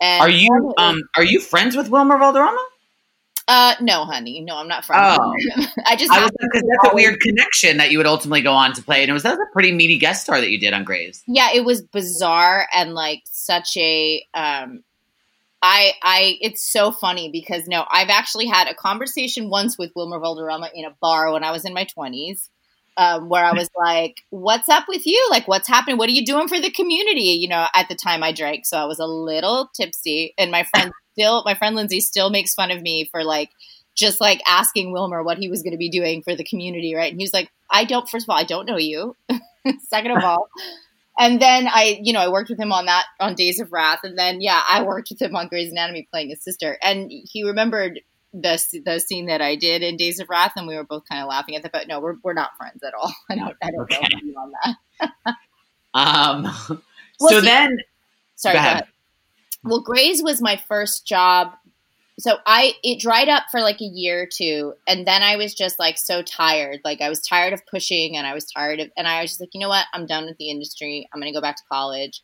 [0.00, 2.64] And are you um are you friends with Wilmer Valderrama?
[3.48, 4.96] Uh, no, honey, no, I'm not from.
[4.98, 5.32] Oh.
[5.86, 8.72] I just I was because that's a weird connection that you would ultimately go on
[8.74, 10.72] to play, and it was that was a pretty meaty guest star that you did
[10.72, 11.22] on Grey's.
[11.26, 14.84] Yeah, it was bizarre and like such a um.
[15.64, 20.18] I, I, it's so funny because no, I've actually had a conversation once with Wilmer
[20.18, 22.50] Valderrama in a bar when I was in my twenties,
[22.96, 25.28] um, where I was like, "What's up with you?
[25.30, 25.98] Like, what's happening?
[25.98, 28.76] What are you doing for the community?" You know, at the time I drank, so
[28.76, 32.70] I was a little tipsy, and my friend still, my friend Lindsay still makes fun
[32.70, 33.50] of me for like
[33.94, 37.10] just like asking Wilmer what he was going to be doing for the community, right?
[37.12, 38.08] And he was like, "I don't.
[38.08, 39.16] First of all, I don't know you.
[39.88, 40.48] Second of all."
[41.18, 44.00] And then I, you know, I worked with him on that on Days of Wrath,
[44.02, 47.44] and then yeah, I worked with him on Grey's Anatomy playing his sister, and he
[47.44, 48.00] remembered
[48.32, 51.22] the the scene that I did in Days of Wrath, and we were both kind
[51.22, 51.72] of laughing at that.
[51.72, 53.12] But no, we're we're not friends at all.
[53.30, 54.08] I don't I don't okay.
[54.24, 55.34] know on that.
[55.94, 56.42] um.
[57.20, 57.76] Well, so see, then,
[58.36, 58.54] sorry.
[58.54, 58.72] Go ahead.
[58.72, 58.91] Go ahead.
[59.64, 61.52] Well, Grey's was my first job
[62.18, 65.54] so I it dried up for like a year or two, and then I was
[65.54, 66.80] just like so tired.
[66.84, 69.40] Like I was tired of pushing, and I was tired of, and I was just
[69.40, 71.08] like, you know what, I'm done with the industry.
[71.12, 72.22] I'm gonna go back to college,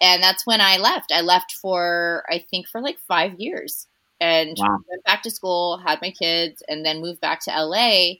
[0.00, 1.12] and that's when I left.
[1.12, 3.86] I left for I think for like five years,
[4.20, 4.78] and wow.
[4.88, 8.14] went back to school, had my kids, and then moved back to LA.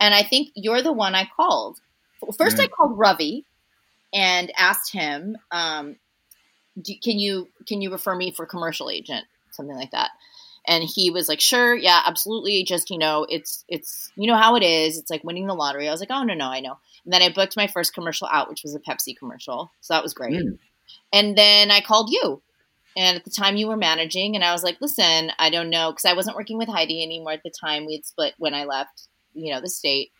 [0.00, 1.80] And I think you're the one I called.
[2.36, 2.64] First, mm.
[2.64, 3.44] I called Ravi
[4.12, 5.96] and asked him, um,
[6.82, 10.10] do, "Can you can you refer me for commercial agent, something like that?"
[10.66, 12.62] and he was like sure yeah absolutely.
[12.64, 14.98] Just you know it's it's you know how it is.
[14.98, 15.88] It's like winning the lottery.
[15.88, 16.78] I was like oh no no i know.
[17.04, 19.70] And then i booked my first commercial out which was a pepsi commercial.
[19.80, 20.34] So that was great.
[20.34, 20.58] Mm.
[21.12, 22.42] and then i called you.
[22.96, 25.90] And at the time you were managing and i was like listen i don't know
[25.90, 27.86] because i wasn't working with heidi anymore at the time.
[27.86, 30.12] We had split when i left you know the state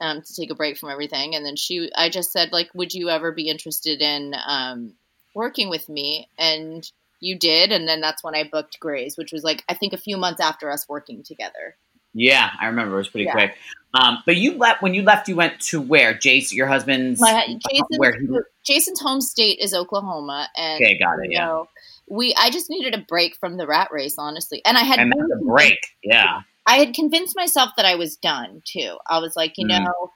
[0.00, 1.34] um, to take a break from everything.
[1.34, 4.94] And then she i just said like would you ever be interested in um,
[5.38, 9.42] working with me and you did, and then that's when I booked Grey's which was
[9.42, 11.76] like I think a few months after us working together.
[12.14, 13.32] Yeah, I remember it was pretty yeah.
[13.32, 13.54] quick.
[13.94, 15.28] Um, but you left when you left.
[15.28, 16.14] You went to where?
[16.14, 18.28] Jason, your husband's My, Jason, where he,
[18.66, 21.30] Jason's home state is Oklahoma, and okay, got it.
[21.30, 21.68] Yeah, know,
[22.08, 22.34] we.
[22.38, 25.44] I just needed a break from the rat race, honestly, and I had and a
[25.44, 25.78] break.
[26.02, 28.98] Yeah, I had convinced myself that I was done too.
[29.08, 29.84] I was like, you mm.
[29.84, 30.10] know,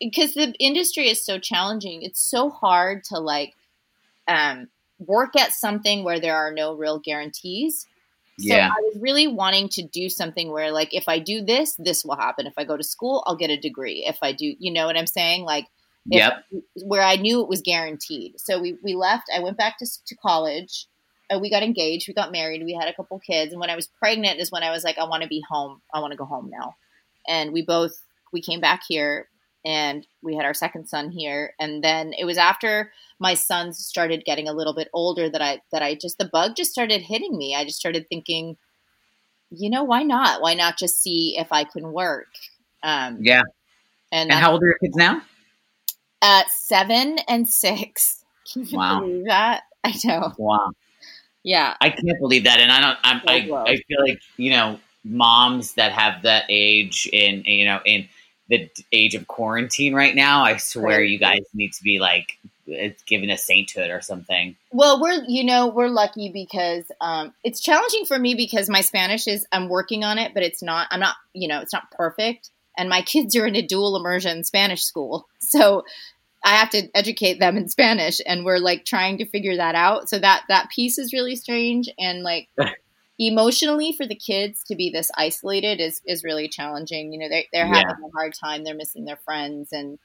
[0.00, 2.02] because the industry is so challenging.
[2.02, 3.54] It's so hard to like
[4.28, 7.86] um, work at something where there are no real guarantees.
[8.38, 8.68] So yeah.
[8.68, 12.16] I was really wanting to do something where like if I do this, this will
[12.16, 12.46] happen.
[12.46, 14.04] If I go to school, I'll get a degree.
[14.06, 15.44] If I do, you know what I'm saying?
[15.44, 15.66] Like
[16.10, 16.44] if, yep.
[16.84, 18.34] where I knew it was guaranteed.
[18.38, 20.86] So we we left, I went back to to college.
[21.30, 23.74] Uh, we got engaged, we got married, we had a couple kids, and when I
[23.74, 25.80] was pregnant is when I was like I want to be home.
[25.94, 26.74] I want to go home now.
[27.26, 27.94] And we both
[28.34, 29.28] we came back here
[29.66, 31.52] and we had our second son here.
[31.58, 35.60] And then it was after my sons started getting a little bit older that i
[35.72, 37.54] that i just the bug just started hitting me.
[37.54, 38.56] I just started thinking
[39.50, 40.40] you know why not?
[40.40, 42.28] Why not just see if i can work?
[42.84, 43.42] Um yeah.
[44.12, 45.20] and, and how old are your kids now?
[46.22, 48.24] Uh seven and six.
[48.52, 49.00] Can you wow.
[49.00, 49.64] believe that?
[49.82, 50.32] I know.
[50.38, 50.70] Wow.
[51.42, 51.74] Yeah.
[51.80, 52.60] I can't believe that.
[52.60, 57.08] And i don't I'm, i i feel like you know moms that have that age
[57.12, 58.08] in you know in
[58.48, 61.08] the age of quarantine right now, I swear right.
[61.08, 62.38] you guys need to be like
[63.06, 64.56] given a sainthood or something.
[64.72, 69.26] Well, we're you know we're lucky because um, it's challenging for me because my Spanish
[69.26, 72.50] is I'm working on it, but it's not I'm not you know it's not perfect,
[72.76, 75.84] and my kids are in a dual immersion Spanish school, so
[76.44, 80.08] I have to educate them in Spanish, and we're like trying to figure that out.
[80.08, 82.48] So that that piece is really strange, and like
[83.18, 87.12] emotionally for the kids to be this isolated is is really challenging.
[87.12, 88.06] You know, they're they're having yeah.
[88.06, 88.64] a hard time.
[88.64, 89.98] They're missing their friends, and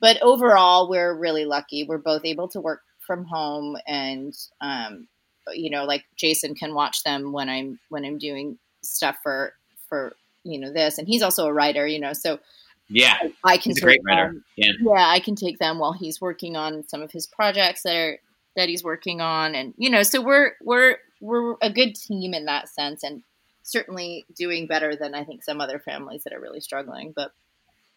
[0.00, 1.84] but overall, we're really lucky.
[1.84, 5.08] We're both able to work from home, and um,
[5.52, 9.52] you know, like Jason can watch them when I'm when I'm doing stuff for
[9.88, 10.14] for
[10.44, 11.86] you know this, and he's also a writer.
[11.86, 12.38] You know, so.
[12.88, 13.70] Yeah, I, I can.
[13.70, 14.28] He's a great writer.
[14.28, 17.82] Them, yeah, yeah, I can take them while he's working on some of his projects
[17.82, 18.20] that are
[18.54, 22.44] that he's working on, and you know, so we're we're we're a good team in
[22.46, 23.22] that sense, and
[23.62, 27.12] certainly doing better than I think some other families that are really struggling.
[27.14, 27.32] But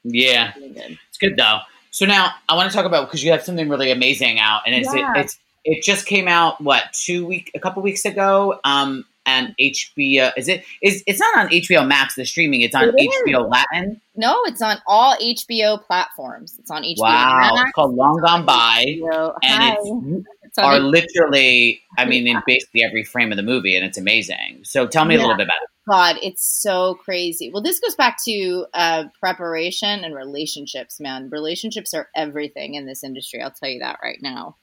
[0.04, 0.98] yeah, good.
[1.08, 1.60] it's good though.
[1.92, 4.76] So now I want to talk about because you have something really amazing out, and
[4.76, 5.14] it's yeah.
[5.16, 8.60] it, it's it just came out what two week a couple weeks ago.
[8.64, 12.92] Um, and HBO is it is it's not on HBO Max the streaming it's on
[12.96, 12.96] it
[13.28, 14.02] HBO Latin.
[14.16, 16.58] No, it's on all HBO platforms.
[16.60, 17.00] It's on HBO.
[17.00, 17.62] Wow, Max.
[17.62, 19.36] it's called Long Gone By, HBO.
[19.44, 19.76] and Hi.
[19.80, 24.62] it's are literally, I mean, in basically every frame of the movie, and it's amazing.
[24.64, 25.22] So tell me yeah.
[25.22, 25.70] a little bit about it.
[25.90, 27.50] God, it's so crazy.
[27.52, 31.30] Well, this goes back to uh, preparation and relationships, man.
[31.32, 33.42] Relationships are everything in this industry.
[33.42, 34.56] I'll tell you that right now.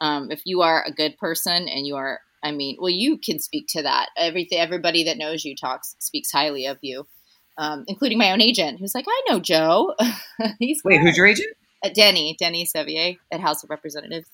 [0.00, 3.38] Um, if you are a good person and you are, I mean, well, you can
[3.38, 4.08] speak to that.
[4.16, 7.06] Everything, everybody that knows you talks speaks highly of you,
[7.58, 9.94] um, including my own agent, who's like, I know Joe.
[10.58, 11.54] He's wait, who's your agent?
[11.84, 14.28] Uh, Denny, Denny Sevier at House of Representatives.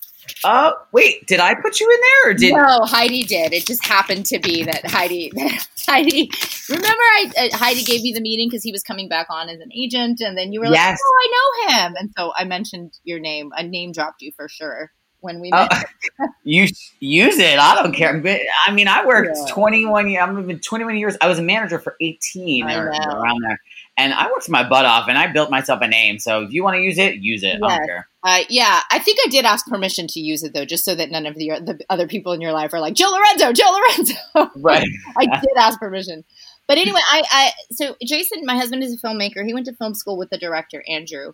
[0.45, 3.53] Oh, wait, did I put you in there or did No, Heidi did.
[3.53, 6.31] It just happened to be that Heidi that Heidi
[6.69, 9.61] Remember I uh, Heidi gave me the meeting cuz he was coming back on as
[9.61, 10.91] an agent and then you were yes.
[10.91, 13.51] like, "Oh, I know him." And so I mentioned your name.
[13.57, 15.73] I name dropped you for sure when we met.
[15.73, 16.67] Uh, you
[17.01, 17.59] use it.
[17.59, 18.19] I don't care.
[18.19, 19.53] But I mean, I worked yeah.
[19.53, 20.23] 21 years.
[20.23, 21.17] I'm been 21 years.
[21.21, 23.59] I was a manager for 18 or around there
[23.99, 26.21] and I worked my butt off and I built myself a name.
[26.21, 27.59] So if you want to use it, use it.
[27.61, 27.63] Yes.
[27.63, 28.09] I don't care.
[28.23, 31.11] Uh, yeah, I think I did ask permission to use it though, just so that
[31.11, 34.15] none of the, the other people in your life are like Joe Lorenzo, Joe Lorenzo.
[34.57, 34.89] Right.
[35.17, 36.25] I did ask permission.
[36.69, 39.45] But anyway, I, I so Jason, my husband is a filmmaker.
[39.45, 41.33] He went to film school with the director Andrew,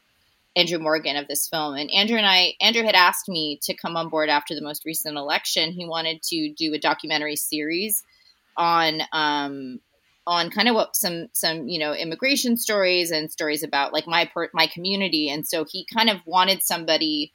[0.56, 3.96] Andrew Morgan of this film, and Andrew and I, Andrew had asked me to come
[3.96, 5.72] on board after the most recent election.
[5.72, 8.04] He wanted to do a documentary series
[8.56, 9.80] on um,
[10.26, 14.26] on kind of what some some you know immigration stories and stories about like my
[14.26, 17.32] per, my community, and so he kind of wanted somebody.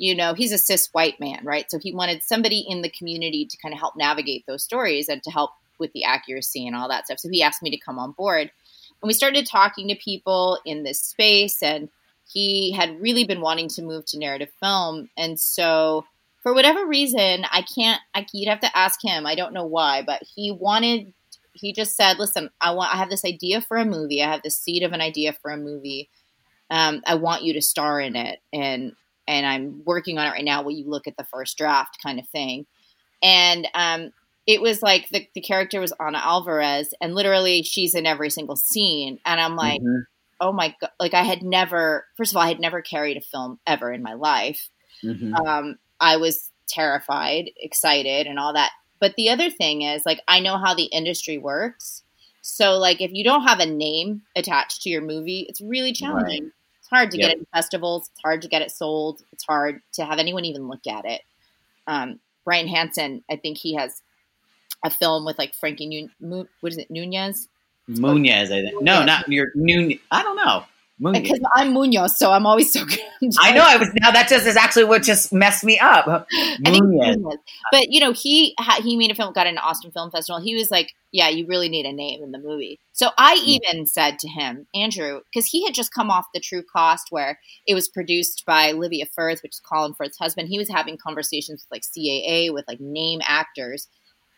[0.00, 1.68] You know, he's a cis white man, right?
[1.68, 5.20] So he wanted somebody in the community to kind of help navigate those stories and
[5.24, 5.50] to help
[5.80, 7.18] with the accuracy and all that stuff.
[7.18, 8.42] So he asked me to come on board.
[9.02, 11.88] And we started talking to people in this space, and
[12.32, 15.08] he had really been wanting to move to narrative film.
[15.16, 16.04] And so
[16.42, 18.00] for whatever reason, I can't.
[18.14, 19.26] I, you'd have to ask him.
[19.26, 21.12] I don't know why, but he wanted.
[21.52, 22.94] He just said, "Listen, I want.
[22.94, 24.22] I have this idea for a movie.
[24.22, 26.08] I have the seed of an idea for a movie.
[26.70, 28.92] Um, I want you to star in it, and
[29.26, 30.62] and I'm working on it right now.
[30.62, 32.66] Will you look at the first draft, kind of thing?"
[33.22, 34.12] And um,
[34.46, 38.56] it was like the, the character was Ana Alvarez, and literally she's in every single
[38.56, 40.02] scene, and I'm like, mm-hmm.
[40.40, 42.06] "Oh my god!" Like I had never.
[42.16, 44.68] First of all, I had never carried a film ever in my life.
[45.02, 45.34] Mm-hmm.
[45.34, 48.70] Um, I was terrified, excited, and all that.
[49.00, 52.02] But the other thing is, like, I know how the industry works.
[52.42, 56.44] So, like, if you don't have a name attached to your movie, it's really challenging.
[56.44, 56.52] Right.
[56.80, 57.28] It's hard to yep.
[57.28, 58.08] get it in festivals.
[58.10, 59.22] It's hard to get it sold.
[59.32, 61.22] It's hard to have anyone even look at it.
[61.86, 64.02] Um, Brian Hansen, I think he has
[64.84, 67.48] a film with like Frankie Nun- what is it, Nunez?
[67.88, 68.82] Munoz, I think.
[68.82, 69.98] No, not your Nunez.
[70.10, 70.64] I don't know.
[71.00, 72.98] Because I'm Munoz, so I'm always so good.
[73.38, 73.62] I know.
[73.64, 76.26] I was now that just is actually what just messed me up.
[76.60, 77.36] Munoz.
[77.70, 80.40] But you know, he he made a film, got into Austin Film Festival.
[80.40, 83.44] He was like, "Yeah, you really need a name in the movie." So I mm.
[83.44, 87.38] even said to him, Andrew, because he had just come off the True Cost, where
[87.64, 90.48] it was produced by Livia Firth, which is Colin Firth's husband.
[90.48, 93.86] He was having conversations with like CAA with like name actors.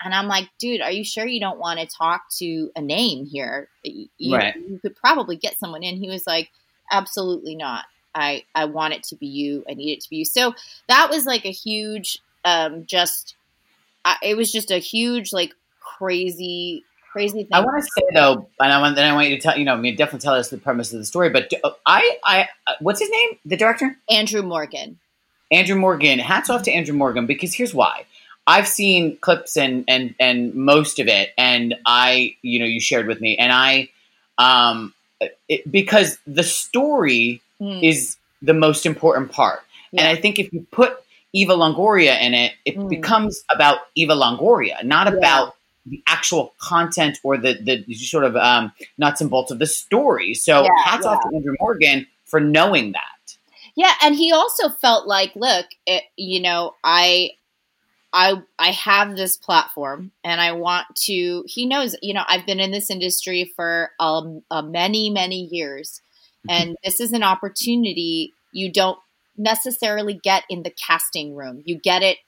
[0.03, 3.27] And I'm like, dude, are you sure you don't want to talk to a name
[3.27, 3.69] here?
[3.83, 4.55] You, right.
[4.57, 5.97] you could probably get someone in.
[5.97, 6.51] He was like,
[6.91, 7.85] absolutely not.
[8.15, 9.65] I, I want it to be you.
[9.69, 10.25] I need it to be you.
[10.25, 10.55] So
[10.89, 13.37] that was like a huge, um, just,
[14.05, 17.53] uh, it was just a huge, like crazy, crazy thing.
[17.53, 19.65] I want to say though, and I want, then I want you to tell, you
[19.65, 22.49] know, I mean, definitely tell us the premise of the story, but uh, I, I,
[22.67, 23.39] uh, what's his name?
[23.45, 23.97] The director?
[24.09, 24.99] Andrew Morgan.
[25.53, 26.19] Andrew Morgan.
[26.19, 28.07] Hats off to Andrew Morgan because here's why.
[28.47, 33.07] I've seen clips and and and most of it, and I, you know, you shared
[33.07, 33.89] with me, and I,
[34.39, 34.95] um,
[35.49, 37.83] it, because the story mm.
[37.83, 39.61] is the most important part,
[39.93, 40.03] yeah.
[40.03, 40.97] and I think if you put
[41.33, 42.89] Eva Longoria in it, it mm.
[42.89, 45.19] becomes about Eva Longoria, not yeah.
[45.19, 45.55] about
[45.87, 50.35] the actual content or the the sort of um, nuts and bolts of the story.
[50.35, 53.37] So yeah, hats off to Andrew Morgan for knowing that.
[53.77, 57.31] Yeah, and he also felt like, look, it, you know, I
[58.13, 62.61] I I have this platform and I want to he knows you know I've been
[62.61, 66.01] in this industry for um, uh, many many years
[66.49, 66.63] mm-hmm.
[66.63, 68.99] and this is an opportunity you don't
[69.37, 72.19] necessarily get in the casting room you get it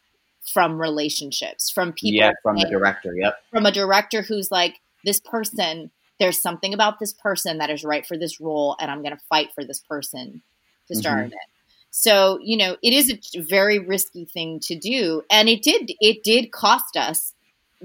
[0.52, 5.20] from relationships from people yeah from the director yep from a director who's like this
[5.20, 9.16] person there's something about this person that is right for this role and I'm going
[9.16, 10.42] to fight for this person
[10.86, 11.24] to star mm-hmm.
[11.24, 11.51] in it
[11.94, 15.22] so, you know, it is a very risky thing to do.
[15.30, 17.34] And it did, it did cost us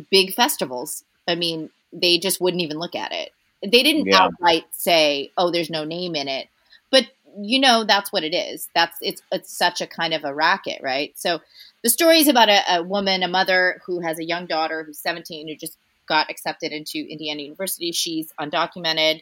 [0.10, 1.04] big festivals.
[1.28, 3.34] I mean, they just wouldn't even look at it.
[3.62, 4.24] They didn't yeah.
[4.24, 6.48] outright say, oh, there's no name in it.
[6.90, 8.70] But, you know, that's what it is.
[8.74, 11.12] That's, it's, it's such a kind of a racket, right?
[11.20, 11.42] So
[11.84, 15.00] the story is about a, a woman, a mother who has a young daughter who's
[15.00, 17.92] 17 who just got accepted into Indiana University.
[17.92, 19.22] She's undocumented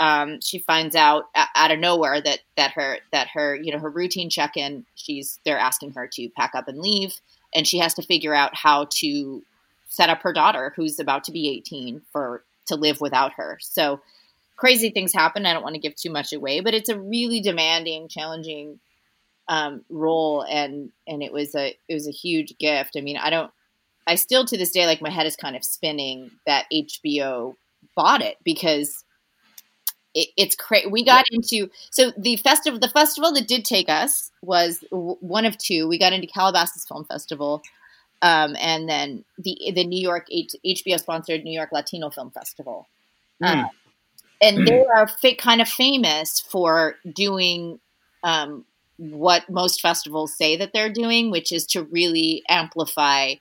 [0.00, 3.90] um, she finds out out of nowhere that that her that her you know her
[3.90, 7.14] routine check in she's they're asking her to pack up and leave
[7.54, 9.42] and she has to figure out how to
[9.88, 13.58] set up her daughter who's about to be 18 for to live without her.
[13.60, 14.00] So
[14.56, 15.46] crazy things happen.
[15.46, 18.78] I don't want to give too much away but it's a really demanding challenging
[19.48, 22.96] um, role and and it was a it was a huge gift.
[22.96, 23.50] I mean i don't
[24.06, 27.56] i still to this day like my head is kind of spinning that hbo
[27.96, 29.04] bought it because
[30.18, 30.88] it, it's crazy.
[30.88, 32.80] We got into so the festival.
[32.80, 35.86] The festival that did take us was w- one of two.
[35.86, 37.62] We got into Calabasas Film Festival,
[38.20, 42.88] um, and then the the New York H- HBO sponsored New York Latino Film Festival.
[43.42, 43.64] Mm.
[43.64, 43.68] Uh,
[44.40, 47.78] and they are fa- kind of famous for doing
[48.22, 48.64] um,
[48.96, 53.34] what most festivals say that they're doing, which is to really amplify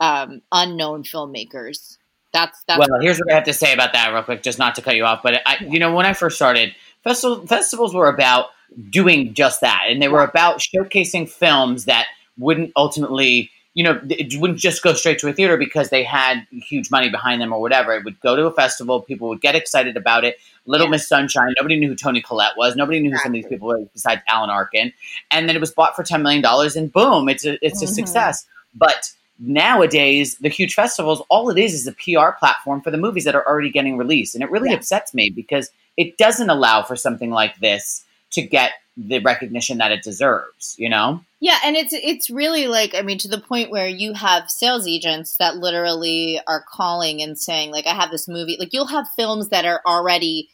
[0.00, 1.97] um, unknown filmmakers
[2.32, 2.78] that's that's.
[2.78, 4.96] Well, here's what I have to say about that, real quick, just not to cut
[4.96, 5.22] you off.
[5.22, 8.46] But I, you know, when I first started, festival, festivals were about
[8.90, 12.06] doing just that, and they were about showcasing films that
[12.36, 16.46] wouldn't ultimately, you know, it wouldn't just go straight to a theater because they had
[16.50, 17.94] huge money behind them or whatever.
[17.94, 20.36] It would go to a festival, people would get excited about it.
[20.66, 20.92] Little yeah.
[20.92, 23.68] Miss Sunshine, nobody knew who Toni Collette was, nobody knew who some of these people
[23.68, 24.92] were besides Alan Arkin,
[25.30, 27.86] and then it was bought for ten million dollars, and boom, it's a it's a
[27.86, 27.94] mm-hmm.
[27.94, 28.46] success.
[28.74, 33.24] But nowadays the huge festivals all it is is a pr platform for the movies
[33.24, 34.76] that are already getting released and it really Yeah.
[34.76, 39.92] upsets me because it doesn't allow for something like this to get the recognition that
[39.92, 43.70] it deserves you know Yeah, and it's it's really like I mean to the point
[43.70, 48.26] where you have sales agents that literally are calling and saying like I have this
[48.26, 50.48] movie like you'll have films that are already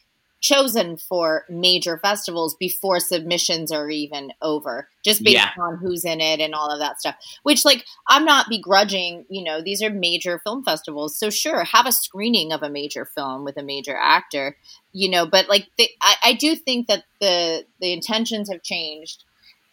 [0.45, 5.49] chosen for major festivals before submissions are even over just based Yeah.
[5.59, 9.43] on who's in it and all of that stuff which like I'm not begrudging you
[9.43, 13.43] know these are major film festivals so sure have a screening of a major film
[13.43, 14.55] with a major actor
[14.93, 19.23] you know but like the, I, I do think that the the intentions have changed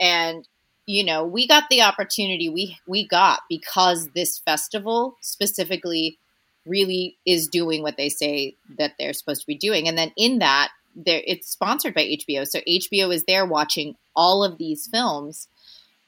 [0.00, 0.48] and
[0.86, 6.18] you know we got the opportunity we we got because this festival specifically
[6.66, 9.88] really is doing what they say that they're supposed to be doing.
[9.88, 14.44] And then in that there it's sponsored by HBO so HBO is there watching all
[14.44, 15.48] of these films.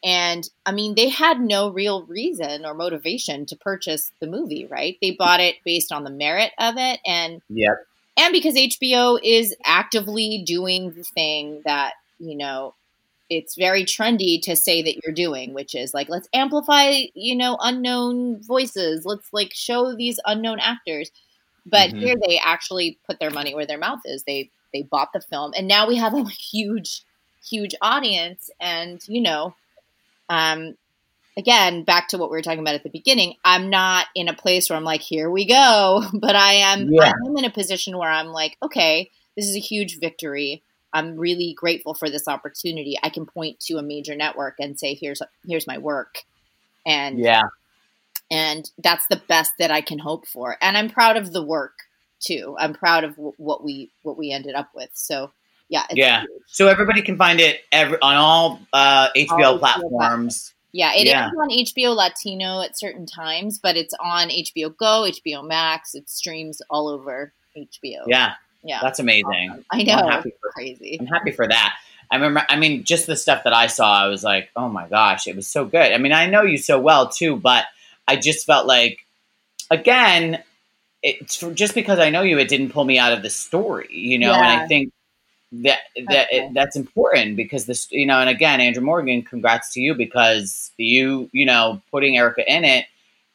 [0.05, 4.97] And I mean they had no real reason or motivation to purchase the movie right?
[5.01, 7.01] They bought it based on the merit of it.
[7.07, 7.87] And yep.
[8.17, 12.75] and because HBO is actively doing the thing that you know
[13.31, 17.57] it's very trendy to say that you're doing, which is like let's amplify you know
[17.61, 21.11] unknown voices, let's like show these unknown actors.
[21.67, 21.99] But Mhm.
[22.01, 24.25] here they actually put their money where their mouth is.
[24.25, 27.03] They they bought the film, and now we have a huge,
[27.49, 29.57] huge audience, and you know,
[30.29, 30.75] um.
[31.39, 34.35] Again, back to what we were talking about at the beginning, I'm not in a
[34.35, 36.03] place where I'm like, here we go.
[36.15, 37.13] But I am Yeah.
[37.27, 40.65] I'm in a position where I'm like, okay, this is a huge victory.
[40.95, 42.97] I'm really grateful for this opportunity.
[43.03, 46.21] I can point to a major network and say, here's here's my work.
[46.87, 47.43] And yeah
[48.31, 50.57] and that's the best that I can hope for.
[50.63, 51.73] And I'm proud of the work
[52.21, 52.57] too.
[52.59, 54.89] I'm proud of w- what we what we ended up with.
[54.95, 55.31] So
[55.69, 56.21] yeah, it's Yeah.
[56.23, 56.31] huge.
[56.47, 61.11] so everybody can find it every, on all uh, hbo HBO platforms Yeah, it is
[61.11, 61.29] Yeah.
[61.29, 65.95] on HBO Latino at certain times, but it's on HBO Go, HBO Max.
[65.95, 68.05] It streams all over HBO.
[68.07, 68.35] yeah
[68.65, 69.65] yeah, that's amazing Awesome.
[69.71, 70.97] I I'm know, happy for- crazy.
[71.01, 71.77] I'm happy for that.
[72.11, 74.87] I remember, I mean, just the stuff that I saw, I was like, oh my
[74.89, 75.93] gosh, it was so good.
[75.93, 77.65] I mean, I know you so well too, but
[78.07, 78.99] I just felt like,
[79.71, 80.43] again,
[81.03, 84.19] it's just because I know you, it didn't pull me out of the story, you
[84.19, 84.33] know.
[84.35, 84.93] And I think
[85.53, 86.47] that that Okay.
[86.47, 88.21] it, that's important because this, you know.
[88.21, 92.87] And again, Andrew Morgan, congrats to you because you, you know, putting Erica in it,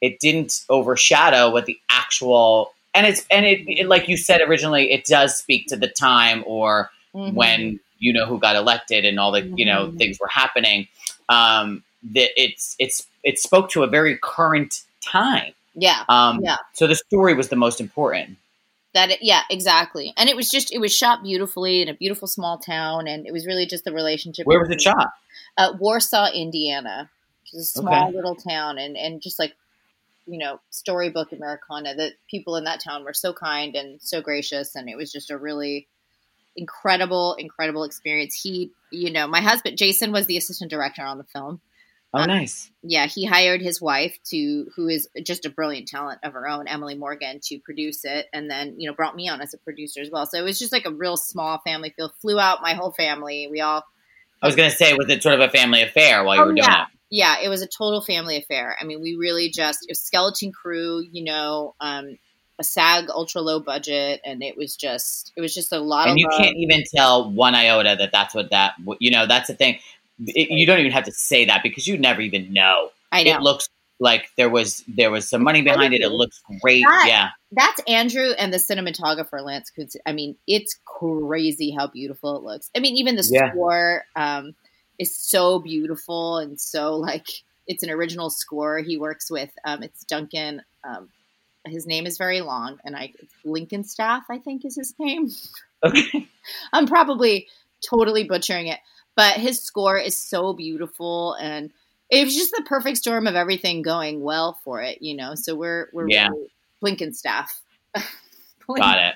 [0.02, 4.92] it didn't overshadow what the actual and it's and it, it like you said originally,
[4.92, 7.34] it does speak to the time or Mhm.
[7.34, 9.98] when you know who got elected and all the you know Mhm.
[9.98, 10.88] things were happening
[11.28, 11.84] um
[12.14, 16.58] that it's it's it spoke to a very current time yeah, um Yeah.
[16.74, 18.38] so the story was the most important
[18.94, 22.28] that it, yeah exactly and it was just it was shot beautifully in a beautiful
[22.28, 25.10] small town and it was really just the relationship where was it shot
[25.58, 27.10] uh, warsaw indiana
[27.42, 28.16] which is a small Okay.
[28.16, 29.56] little town and and just like
[30.26, 34.76] you know storybook americana the people in that town were so kind and so gracious
[34.76, 35.88] and it was just a really
[36.56, 41.24] incredible incredible experience he you know my husband jason was the assistant director on the
[41.24, 41.62] film
[42.14, 46.20] oh Uh, nice yeah, he hired his wife to, who is just a brilliant talent
[46.24, 49.42] of her own, Emily Morgan, to produce it, and then you know brought me on
[49.42, 50.26] as a producer as well.
[50.26, 52.10] So it was just like a real small family feel.
[52.22, 53.48] Flew out my whole family.
[53.52, 53.84] We all,
[54.42, 56.54] i was gonna say was it sort of a family affair while you Oh, were
[56.54, 56.84] doing yeah.
[56.84, 58.76] it yeah, it was a total family affair.
[58.80, 62.18] I mean, we really just it was skeleton crew, you know, um,
[62.60, 66.14] a SAG ultra low budget, and it was just it was just a lot and
[66.14, 66.40] of you love.
[66.40, 69.80] can't even tell one iota that that's what that you know that's the thing
[70.28, 73.36] it, you don't even have to say that because you never even know I know
[73.36, 73.70] it looks
[74.02, 77.82] like there was there was some money behind it it looks great That- yeah that's
[77.88, 79.96] Andrew and the cinematographer Lance Kuntz.
[80.06, 82.70] I mean, it's crazy how beautiful it looks.
[82.76, 83.50] I mean, even the Yeah.
[83.52, 84.54] score um,
[85.00, 87.28] is so beautiful and so like
[87.68, 88.80] it's an original score.
[88.80, 90.62] He works with um, it's Duncan.
[90.84, 91.10] Um,
[91.66, 95.30] his name is very long, and I Lincoln Staff I think is his name.
[95.84, 96.28] okay
[96.74, 97.48] I'm probably
[97.88, 98.80] totally butchering it,
[99.16, 101.72] but his score is so beautiful and.
[102.12, 105.36] It was just the perfect storm of everything going well for it, you know.
[105.36, 106.30] So we're we're Yeah.
[106.30, 106.48] really
[106.84, 107.62] Blinken staff.
[108.68, 109.14] got it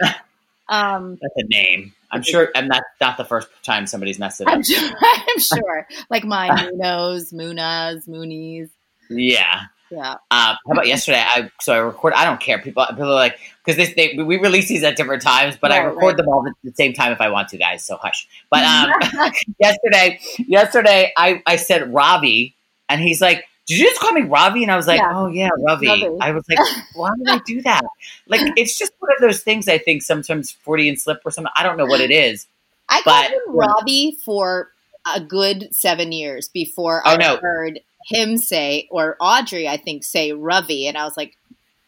[0.72, 1.92] Um, That's a name.
[2.10, 4.54] I'm sure, and that's not the first time somebody's messed it up.
[4.54, 5.86] I'm sure, I'm sure.
[6.10, 8.70] Like my Munos, Munas, Moonies.
[9.10, 9.64] Yeah.
[9.90, 10.14] Yeah.
[10.30, 11.22] Uh, how about yesterday?
[11.22, 12.14] I so I record.
[12.14, 12.58] I don't care.
[12.58, 15.78] People people are like because this they we release these at different times, but I
[15.78, 16.16] record right.
[16.16, 17.84] them all at the same time if I want to, guys.
[17.84, 18.26] So hush.
[18.50, 22.56] But um, yesterday, yesterday I I said Robbie,
[22.88, 25.12] and he's like, "Did you just call me Ravi?" And I was like, Yeah.
[25.14, 26.16] "Oh yeah, Ravi." Ravi.
[26.20, 26.58] I was like,
[26.94, 27.82] "Why did I do that?"
[28.26, 29.68] Like it's just one of those things.
[29.68, 31.52] I think sometimes 40 and slip or something.
[31.56, 32.46] I don't know what it is.
[32.88, 34.70] I But- called him Robbie for
[35.14, 37.36] a good seven years before Oh, I no.
[37.38, 41.36] heard him say, or Audrey, I think, say Ravi, and I was like,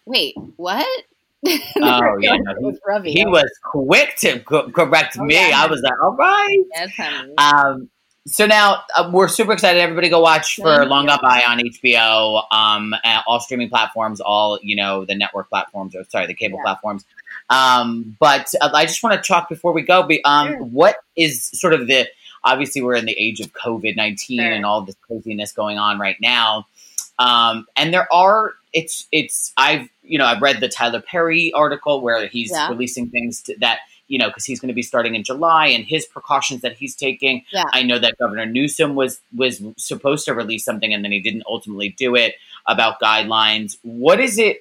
[0.07, 0.87] wait, what?
[1.47, 3.12] oh yeah, no, he, Ravi.
[3.12, 5.35] he was quick to co- correct oh, me.
[5.35, 5.62] Yeah.
[5.62, 6.64] I was like, all right.
[6.75, 7.35] Yes, honey.
[7.37, 7.91] Um,
[8.27, 9.81] so now uh, we're super excited.
[9.81, 12.95] Everybody go watch for Long Gone By on HBO, um,
[13.27, 16.64] all streaming platforms, all you know, the network platforms, or sorry, the cable yeah.
[16.64, 17.05] platforms.
[17.51, 20.03] Um, but uh, I just want to talk before we go.
[20.05, 20.64] Be, um, sure.
[20.64, 22.09] What is sort of the
[22.43, 24.51] obviously we're in the age of COVID nineteen sure.
[24.53, 26.66] and all this craziness going on right now,
[27.18, 32.01] um, and there are it's it's I've you know I've read the Tyler Perry article
[32.01, 32.70] where he's yeah.
[32.70, 35.85] releasing things to, that you know, because he's going to be starting in July and
[35.85, 37.45] his precautions that he's taking.
[37.53, 37.65] Yeah.
[37.73, 41.45] I know that Governor Newsom was was supposed to release something and then he didn't
[41.47, 42.35] ultimately do it
[42.67, 43.77] about guidelines.
[43.83, 44.59] What is it?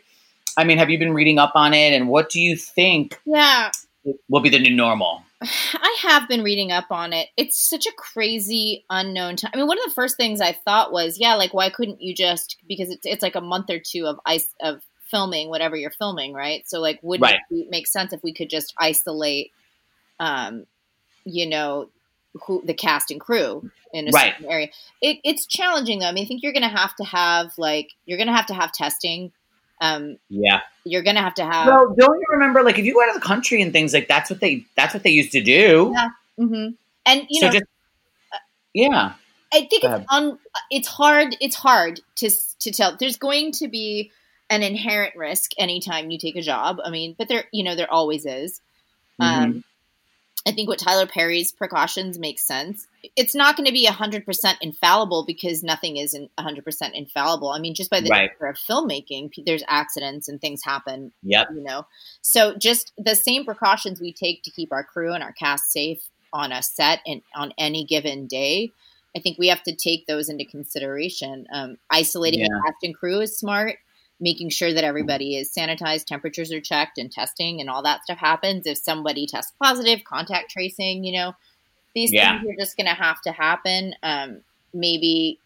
[0.57, 3.19] I mean, have you been reading up on it and what do you think?
[3.25, 3.71] Yeah.
[4.29, 5.23] Will be the new normal.
[5.41, 7.29] I have been reading up on it.
[7.37, 9.51] It's such a crazy unknown time.
[9.53, 12.15] I mean, one of the first things I thought was, yeah, like why couldn't you
[12.15, 14.81] just because it's it's like a month or two of ice of
[15.13, 16.67] filming whatever you're filming, right?
[16.67, 17.37] So like, would right.
[17.51, 19.51] it make sense if we could just isolate,
[20.19, 20.65] um,
[21.23, 21.89] you know,
[22.47, 24.33] who the cast and crew in a right.
[24.33, 24.69] certain area?
[25.01, 26.07] It, it's challenging though.
[26.07, 28.47] I mean, I think you're going to have to have like you're going to have
[28.47, 29.31] to have testing.
[29.79, 31.67] Um, yeah, you're going to have to have.
[31.67, 34.07] Well, don't you remember like if you go out of the country and things like
[34.07, 35.91] that's what they that's what they used to do.
[35.93, 36.09] Yeah.
[36.39, 36.69] Mm-hmm.
[37.05, 37.65] And you so know, just,
[38.73, 39.13] yeah.
[39.53, 40.39] I think it's un,
[40.71, 41.35] it's hard.
[41.39, 42.97] It's hard to to tell.
[42.97, 44.11] There's going to be
[44.49, 46.77] an inherent risk anytime you take a job.
[46.83, 48.61] I mean, but there, you know, there always is.
[49.21, 49.43] Mm-hmm.
[49.43, 49.63] Um,
[50.45, 52.85] I think what Tyler Perry's precautions make sense.
[53.15, 57.49] It's not going to be 100% infallible because nothing is 100% infallible.
[57.49, 58.31] I mean, just by the right.
[58.31, 61.13] nature of filmmaking, there's accidents and things happen.
[61.23, 61.47] Yep.
[61.55, 61.85] You know,
[62.21, 66.09] so just the same precautions we take to keep our crew and our cast safe
[66.33, 68.71] on a set and on any given day.
[69.15, 71.45] I think we have to take those into consideration.
[71.53, 72.47] Um, isolating yeah.
[72.49, 73.77] the cast and crew is smart
[74.23, 78.17] making sure that everybody is sanitized, temperatures are checked, and testing and all that stuff
[78.17, 78.65] happens.
[78.65, 81.35] If somebody tests positive, contact tracing, you know,
[81.93, 82.39] these yeah.
[82.39, 83.93] things are just going to have to happen.
[84.01, 84.39] Um,
[84.73, 85.39] maybe,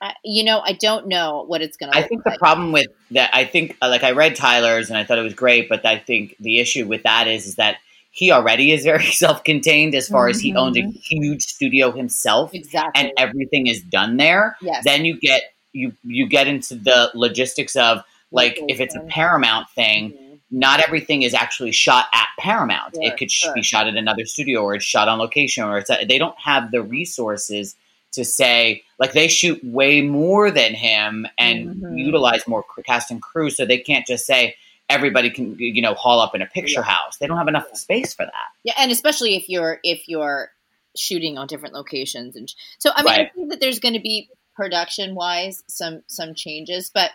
[0.00, 1.96] uh, you know, I don't know what it's going to.
[1.96, 2.34] I think like.
[2.34, 5.22] the problem with that, I think, uh, like I read Tyler's and I thought it
[5.22, 7.76] was great, but I think the issue with that is, is that
[8.10, 10.30] he already is very self-contained as far mm-hmm.
[10.30, 10.90] as he owns a mm-hmm.
[10.90, 13.04] huge studio himself exactly.
[13.04, 14.84] and everything is done there yes.
[14.84, 19.68] then you get you you get into the logistics of like if it's a Paramount
[19.70, 20.34] thing, mm-hmm.
[20.50, 22.94] not everything is actually shot at Paramount.
[22.94, 23.54] Sure, it could sure.
[23.54, 26.38] be shot at another studio or it's shot on location or it's a, they don't
[26.38, 27.76] have the resources
[28.12, 31.96] to say like they shoot way more than him and mm-hmm.
[31.96, 34.56] utilize more cast and crew so they can't just say
[34.88, 36.94] everybody can you know haul up in a picture yeah.
[36.94, 37.18] house.
[37.18, 38.48] They don't have enough space for that.
[38.62, 40.50] Yeah, and especially if you're if you're
[40.96, 43.26] shooting on different locations and so I mean right.
[43.26, 47.10] I think that there's going to be production wise some some changes but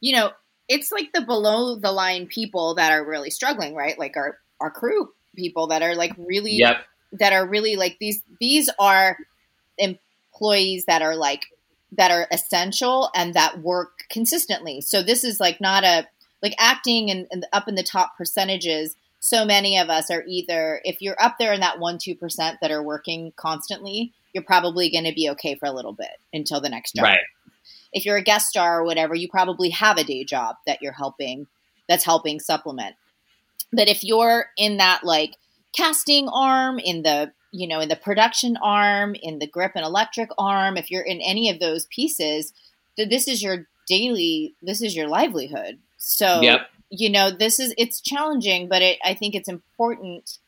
[0.00, 0.30] you know
[0.68, 4.70] it's like the below the line people that are really struggling right like our our
[4.70, 6.78] crew people that are like really yep.
[7.12, 9.16] that are really like these these are
[9.78, 11.46] employees that are like
[11.92, 16.06] that are essential and that work consistently so this is like not a
[16.42, 20.80] like acting and, and up in the top percentages so many of us are either
[20.84, 25.04] if you're up there in that 1 2% that are working constantly you're probably going
[25.04, 27.04] to be okay for a little bit until the next job.
[27.04, 27.20] Right.
[27.92, 30.92] If you're a guest star or whatever, you probably have a day job that you're
[30.92, 31.46] helping
[31.88, 32.96] that's helping supplement.
[33.72, 35.36] But if you're in that like
[35.76, 40.28] casting arm, in the you know, in the production arm, in the grip and electric
[40.36, 42.52] arm, if you're in any of those pieces,
[42.96, 45.78] this is your daily, this is your livelihood.
[45.96, 46.62] So, yep.
[46.90, 50.38] you know, this is it's challenging, but it, I think it's important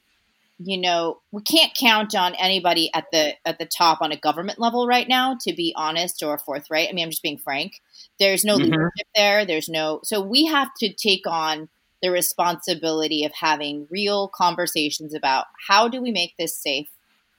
[0.59, 4.59] you know we can't count on anybody at the at the top on a government
[4.59, 6.89] level right now to be honest or forthright.
[6.89, 7.81] I mean i'm just being frank.
[8.19, 8.65] There's no mm-hmm.
[8.65, 9.45] leadership there.
[9.45, 11.69] There's no so we have to take on
[12.03, 16.89] the responsibility of having real conversations about how do we make this safe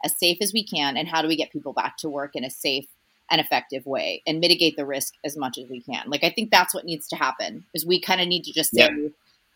[0.03, 2.43] as safe as we can and how do we get people back to work in
[2.43, 2.87] a safe
[3.29, 6.03] and effective way and mitigate the risk as much as we can.
[6.07, 8.71] Like i think that's what needs to happen is we kind of need to just
[8.75, 8.89] say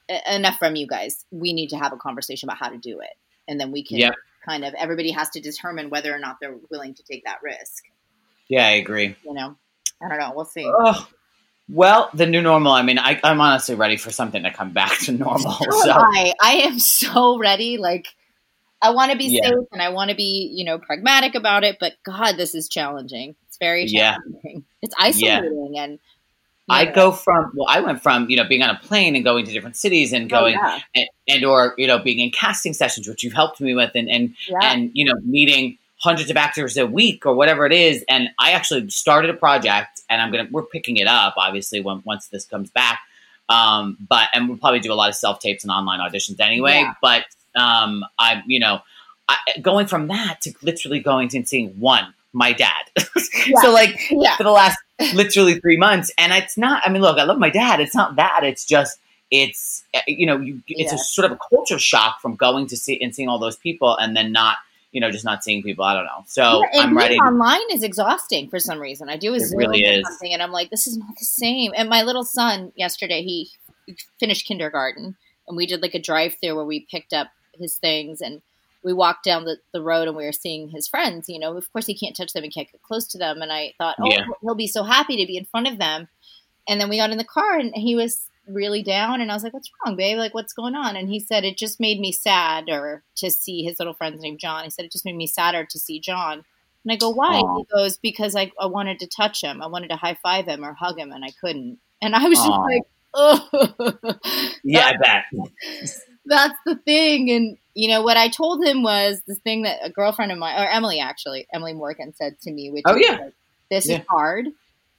[0.09, 0.24] yep.
[0.32, 1.26] enough from you guys.
[1.30, 3.12] We need to have a conversation about how to do it
[3.48, 4.16] and then we can yep.
[4.46, 7.84] kind of everybody has to determine whether or not they're willing to take that risk.
[8.48, 9.16] Yeah, I agree.
[9.24, 9.56] You know,
[10.02, 10.34] I don't know.
[10.36, 10.66] We'll see.
[10.68, 11.08] Oh,
[11.70, 12.74] well, the new normal.
[12.74, 15.54] I mean, I, am honestly ready for something to come back to normal.
[15.54, 17.78] So, I, I am so ready.
[17.78, 18.08] Like,
[18.82, 19.50] I want to be yeah.
[19.50, 21.78] safe and I want to be, you know, pragmatic about it.
[21.80, 23.36] But God, this is challenging.
[23.48, 24.42] It's very challenging.
[24.44, 24.60] Yeah.
[24.82, 25.84] It's isolating yeah.
[25.84, 26.00] and
[26.72, 29.45] I go from well, I went from you know being on a plane and going
[29.45, 30.80] to different cities and oh, going oh, yeah.
[30.95, 34.09] and, and, or you know being in casting sessions, which you've helped me with, and
[34.09, 34.57] and yeah.
[34.63, 38.03] and you know meeting hundreds of actors a week or whatever it is.
[38.09, 42.01] And I actually started a project and I'm gonna we're picking it up obviously when
[42.05, 43.01] once this comes back.
[43.49, 46.80] Um, but and we'll probably do a lot of self tapes and online auditions anyway.
[46.84, 46.93] Yeah.
[47.01, 48.82] But um, I you know
[49.28, 52.84] I, going from that to literally going to and seeing one my dad.
[53.61, 54.36] so like Yeah.
[54.38, 54.77] for the last
[55.13, 56.82] literally three months, and it's not.
[56.86, 57.79] I mean, look, I love my dad.
[57.79, 58.41] It's not that.
[58.43, 58.99] It's just
[59.32, 60.95] it's uh, you know you it's Yeah.
[60.95, 63.95] a sort of a culture shock from going to see and seeing all those people
[63.97, 64.57] and then not
[64.91, 65.84] you know just not seeing people.
[65.86, 66.23] I don't know.
[66.27, 67.15] So Yeah, I'm ready.
[67.17, 69.09] online is exhausting for some reason.
[69.09, 70.05] I do a It Zoom really is.
[70.07, 71.71] something, and I'm like, this is not the same.
[71.75, 73.49] And my little son yesterday, he
[74.19, 75.15] finished kindergarten,
[75.47, 77.27] and we did like a drive through where we picked up
[77.59, 78.41] his things and
[78.84, 81.29] we walked down the, the road and we were seeing his friends.
[81.29, 83.41] You know, of course he can't touch them, he can't get close to them.
[83.41, 84.25] And I thought, oh, Yeah.
[84.41, 86.07] he'll be so happy to be in front of them.
[86.67, 89.43] And then we got in the car and he was really down and I was
[89.43, 90.17] like, What's wrong, babe?
[90.17, 90.95] Like what's going on?
[90.95, 94.39] And he said it just made me sad or to see his little friend's named
[94.39, 94.63] John.
[94.63, 96.43] He said it just made me sadder to see John.
[96.84, 97.38] And I go, Why?
[97.39, 97.57] Aw.
[97.57, 99.61] He goes, Because I, I wanted to touch him.
[99.61, 101.77] I wanted to high five him or hug him and I couldn't.
[102.01, 102.82] And I was just like,
[103.13, 103.97] Oh
[104.63, 105.25] yeah, I bet.
[106.32, 107.29] That's the thing.
[107.32, 110.59] And you know what I told him was this thing that a girlfriend of mine,
[110.59, 113.17] or Emily actually, Emily Morgan said to me, which Oh, yeah.
[113.19, 113.34] like,
[113.69, 113.99] this Yeah.
[113.99, 114.47] is hard,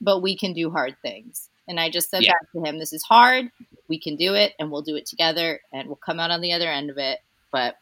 [0.01, 1.49] but we can do hard things.
[1.69, 2.33] And I just said Yeah.
[2.33, 2.79] that to him.
[2.79, 3.51] This is hard.
[3.89, 6.53] We can do it, and we'll do it together, and we'll come out on the
[6.53, 7.21] other end of it.
[7.51, 7.77] But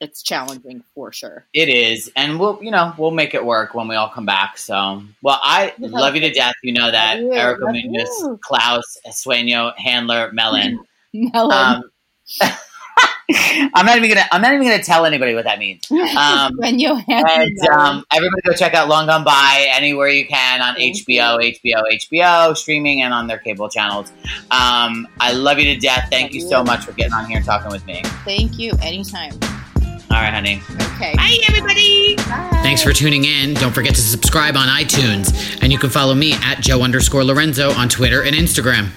[0.00, 1.46] it's challenging for sure.
[1.54, 4.58] It is, and we'll you know we'll make it work when we all come back.
[4.58, 6.54] So, well, I love you to death.
[6.62, 7.18] You know that.
[7.18, 8.38] Erica Munoz.
[8.40, 10.80] Klaus, Sueño, Handler, Melon.
[11.12, 11.76] Melon.
[11.76, 11.90] Um,
[13.74, 14.26] I'm not even gonna.
[14.30, 15.90] I'm not even gonna tell anybody what that means.
[16.16, 20.26] um, when you have And um, everybody go check out Long Gone By anywhere you
[20.26, 24.12] can on Thank HBO, HBO, HBO, streaming, and on their cable channels.
[24.50, 26.08] Um, I love you to death.
[26.10, 26.48] Thank Love you you.
[26.48, 28.02] so much for getting on here and talking with me.
[28.24, 29.32] thank you anytime.
[30.10, 30.60] All right, honey.
[30.94, 31.14] Okay.
[31.16, 32.16] Bye, everybody.
[32.16, 32.60] Bye.
[32.62, 33.54] Thanks for tuning in.
[33.54, 35.60] Don't forget to subscribe on iTunes.
[35.62, 38.90] And you can follow me at Joe underscore Lorenzo on Twitter and Instagram.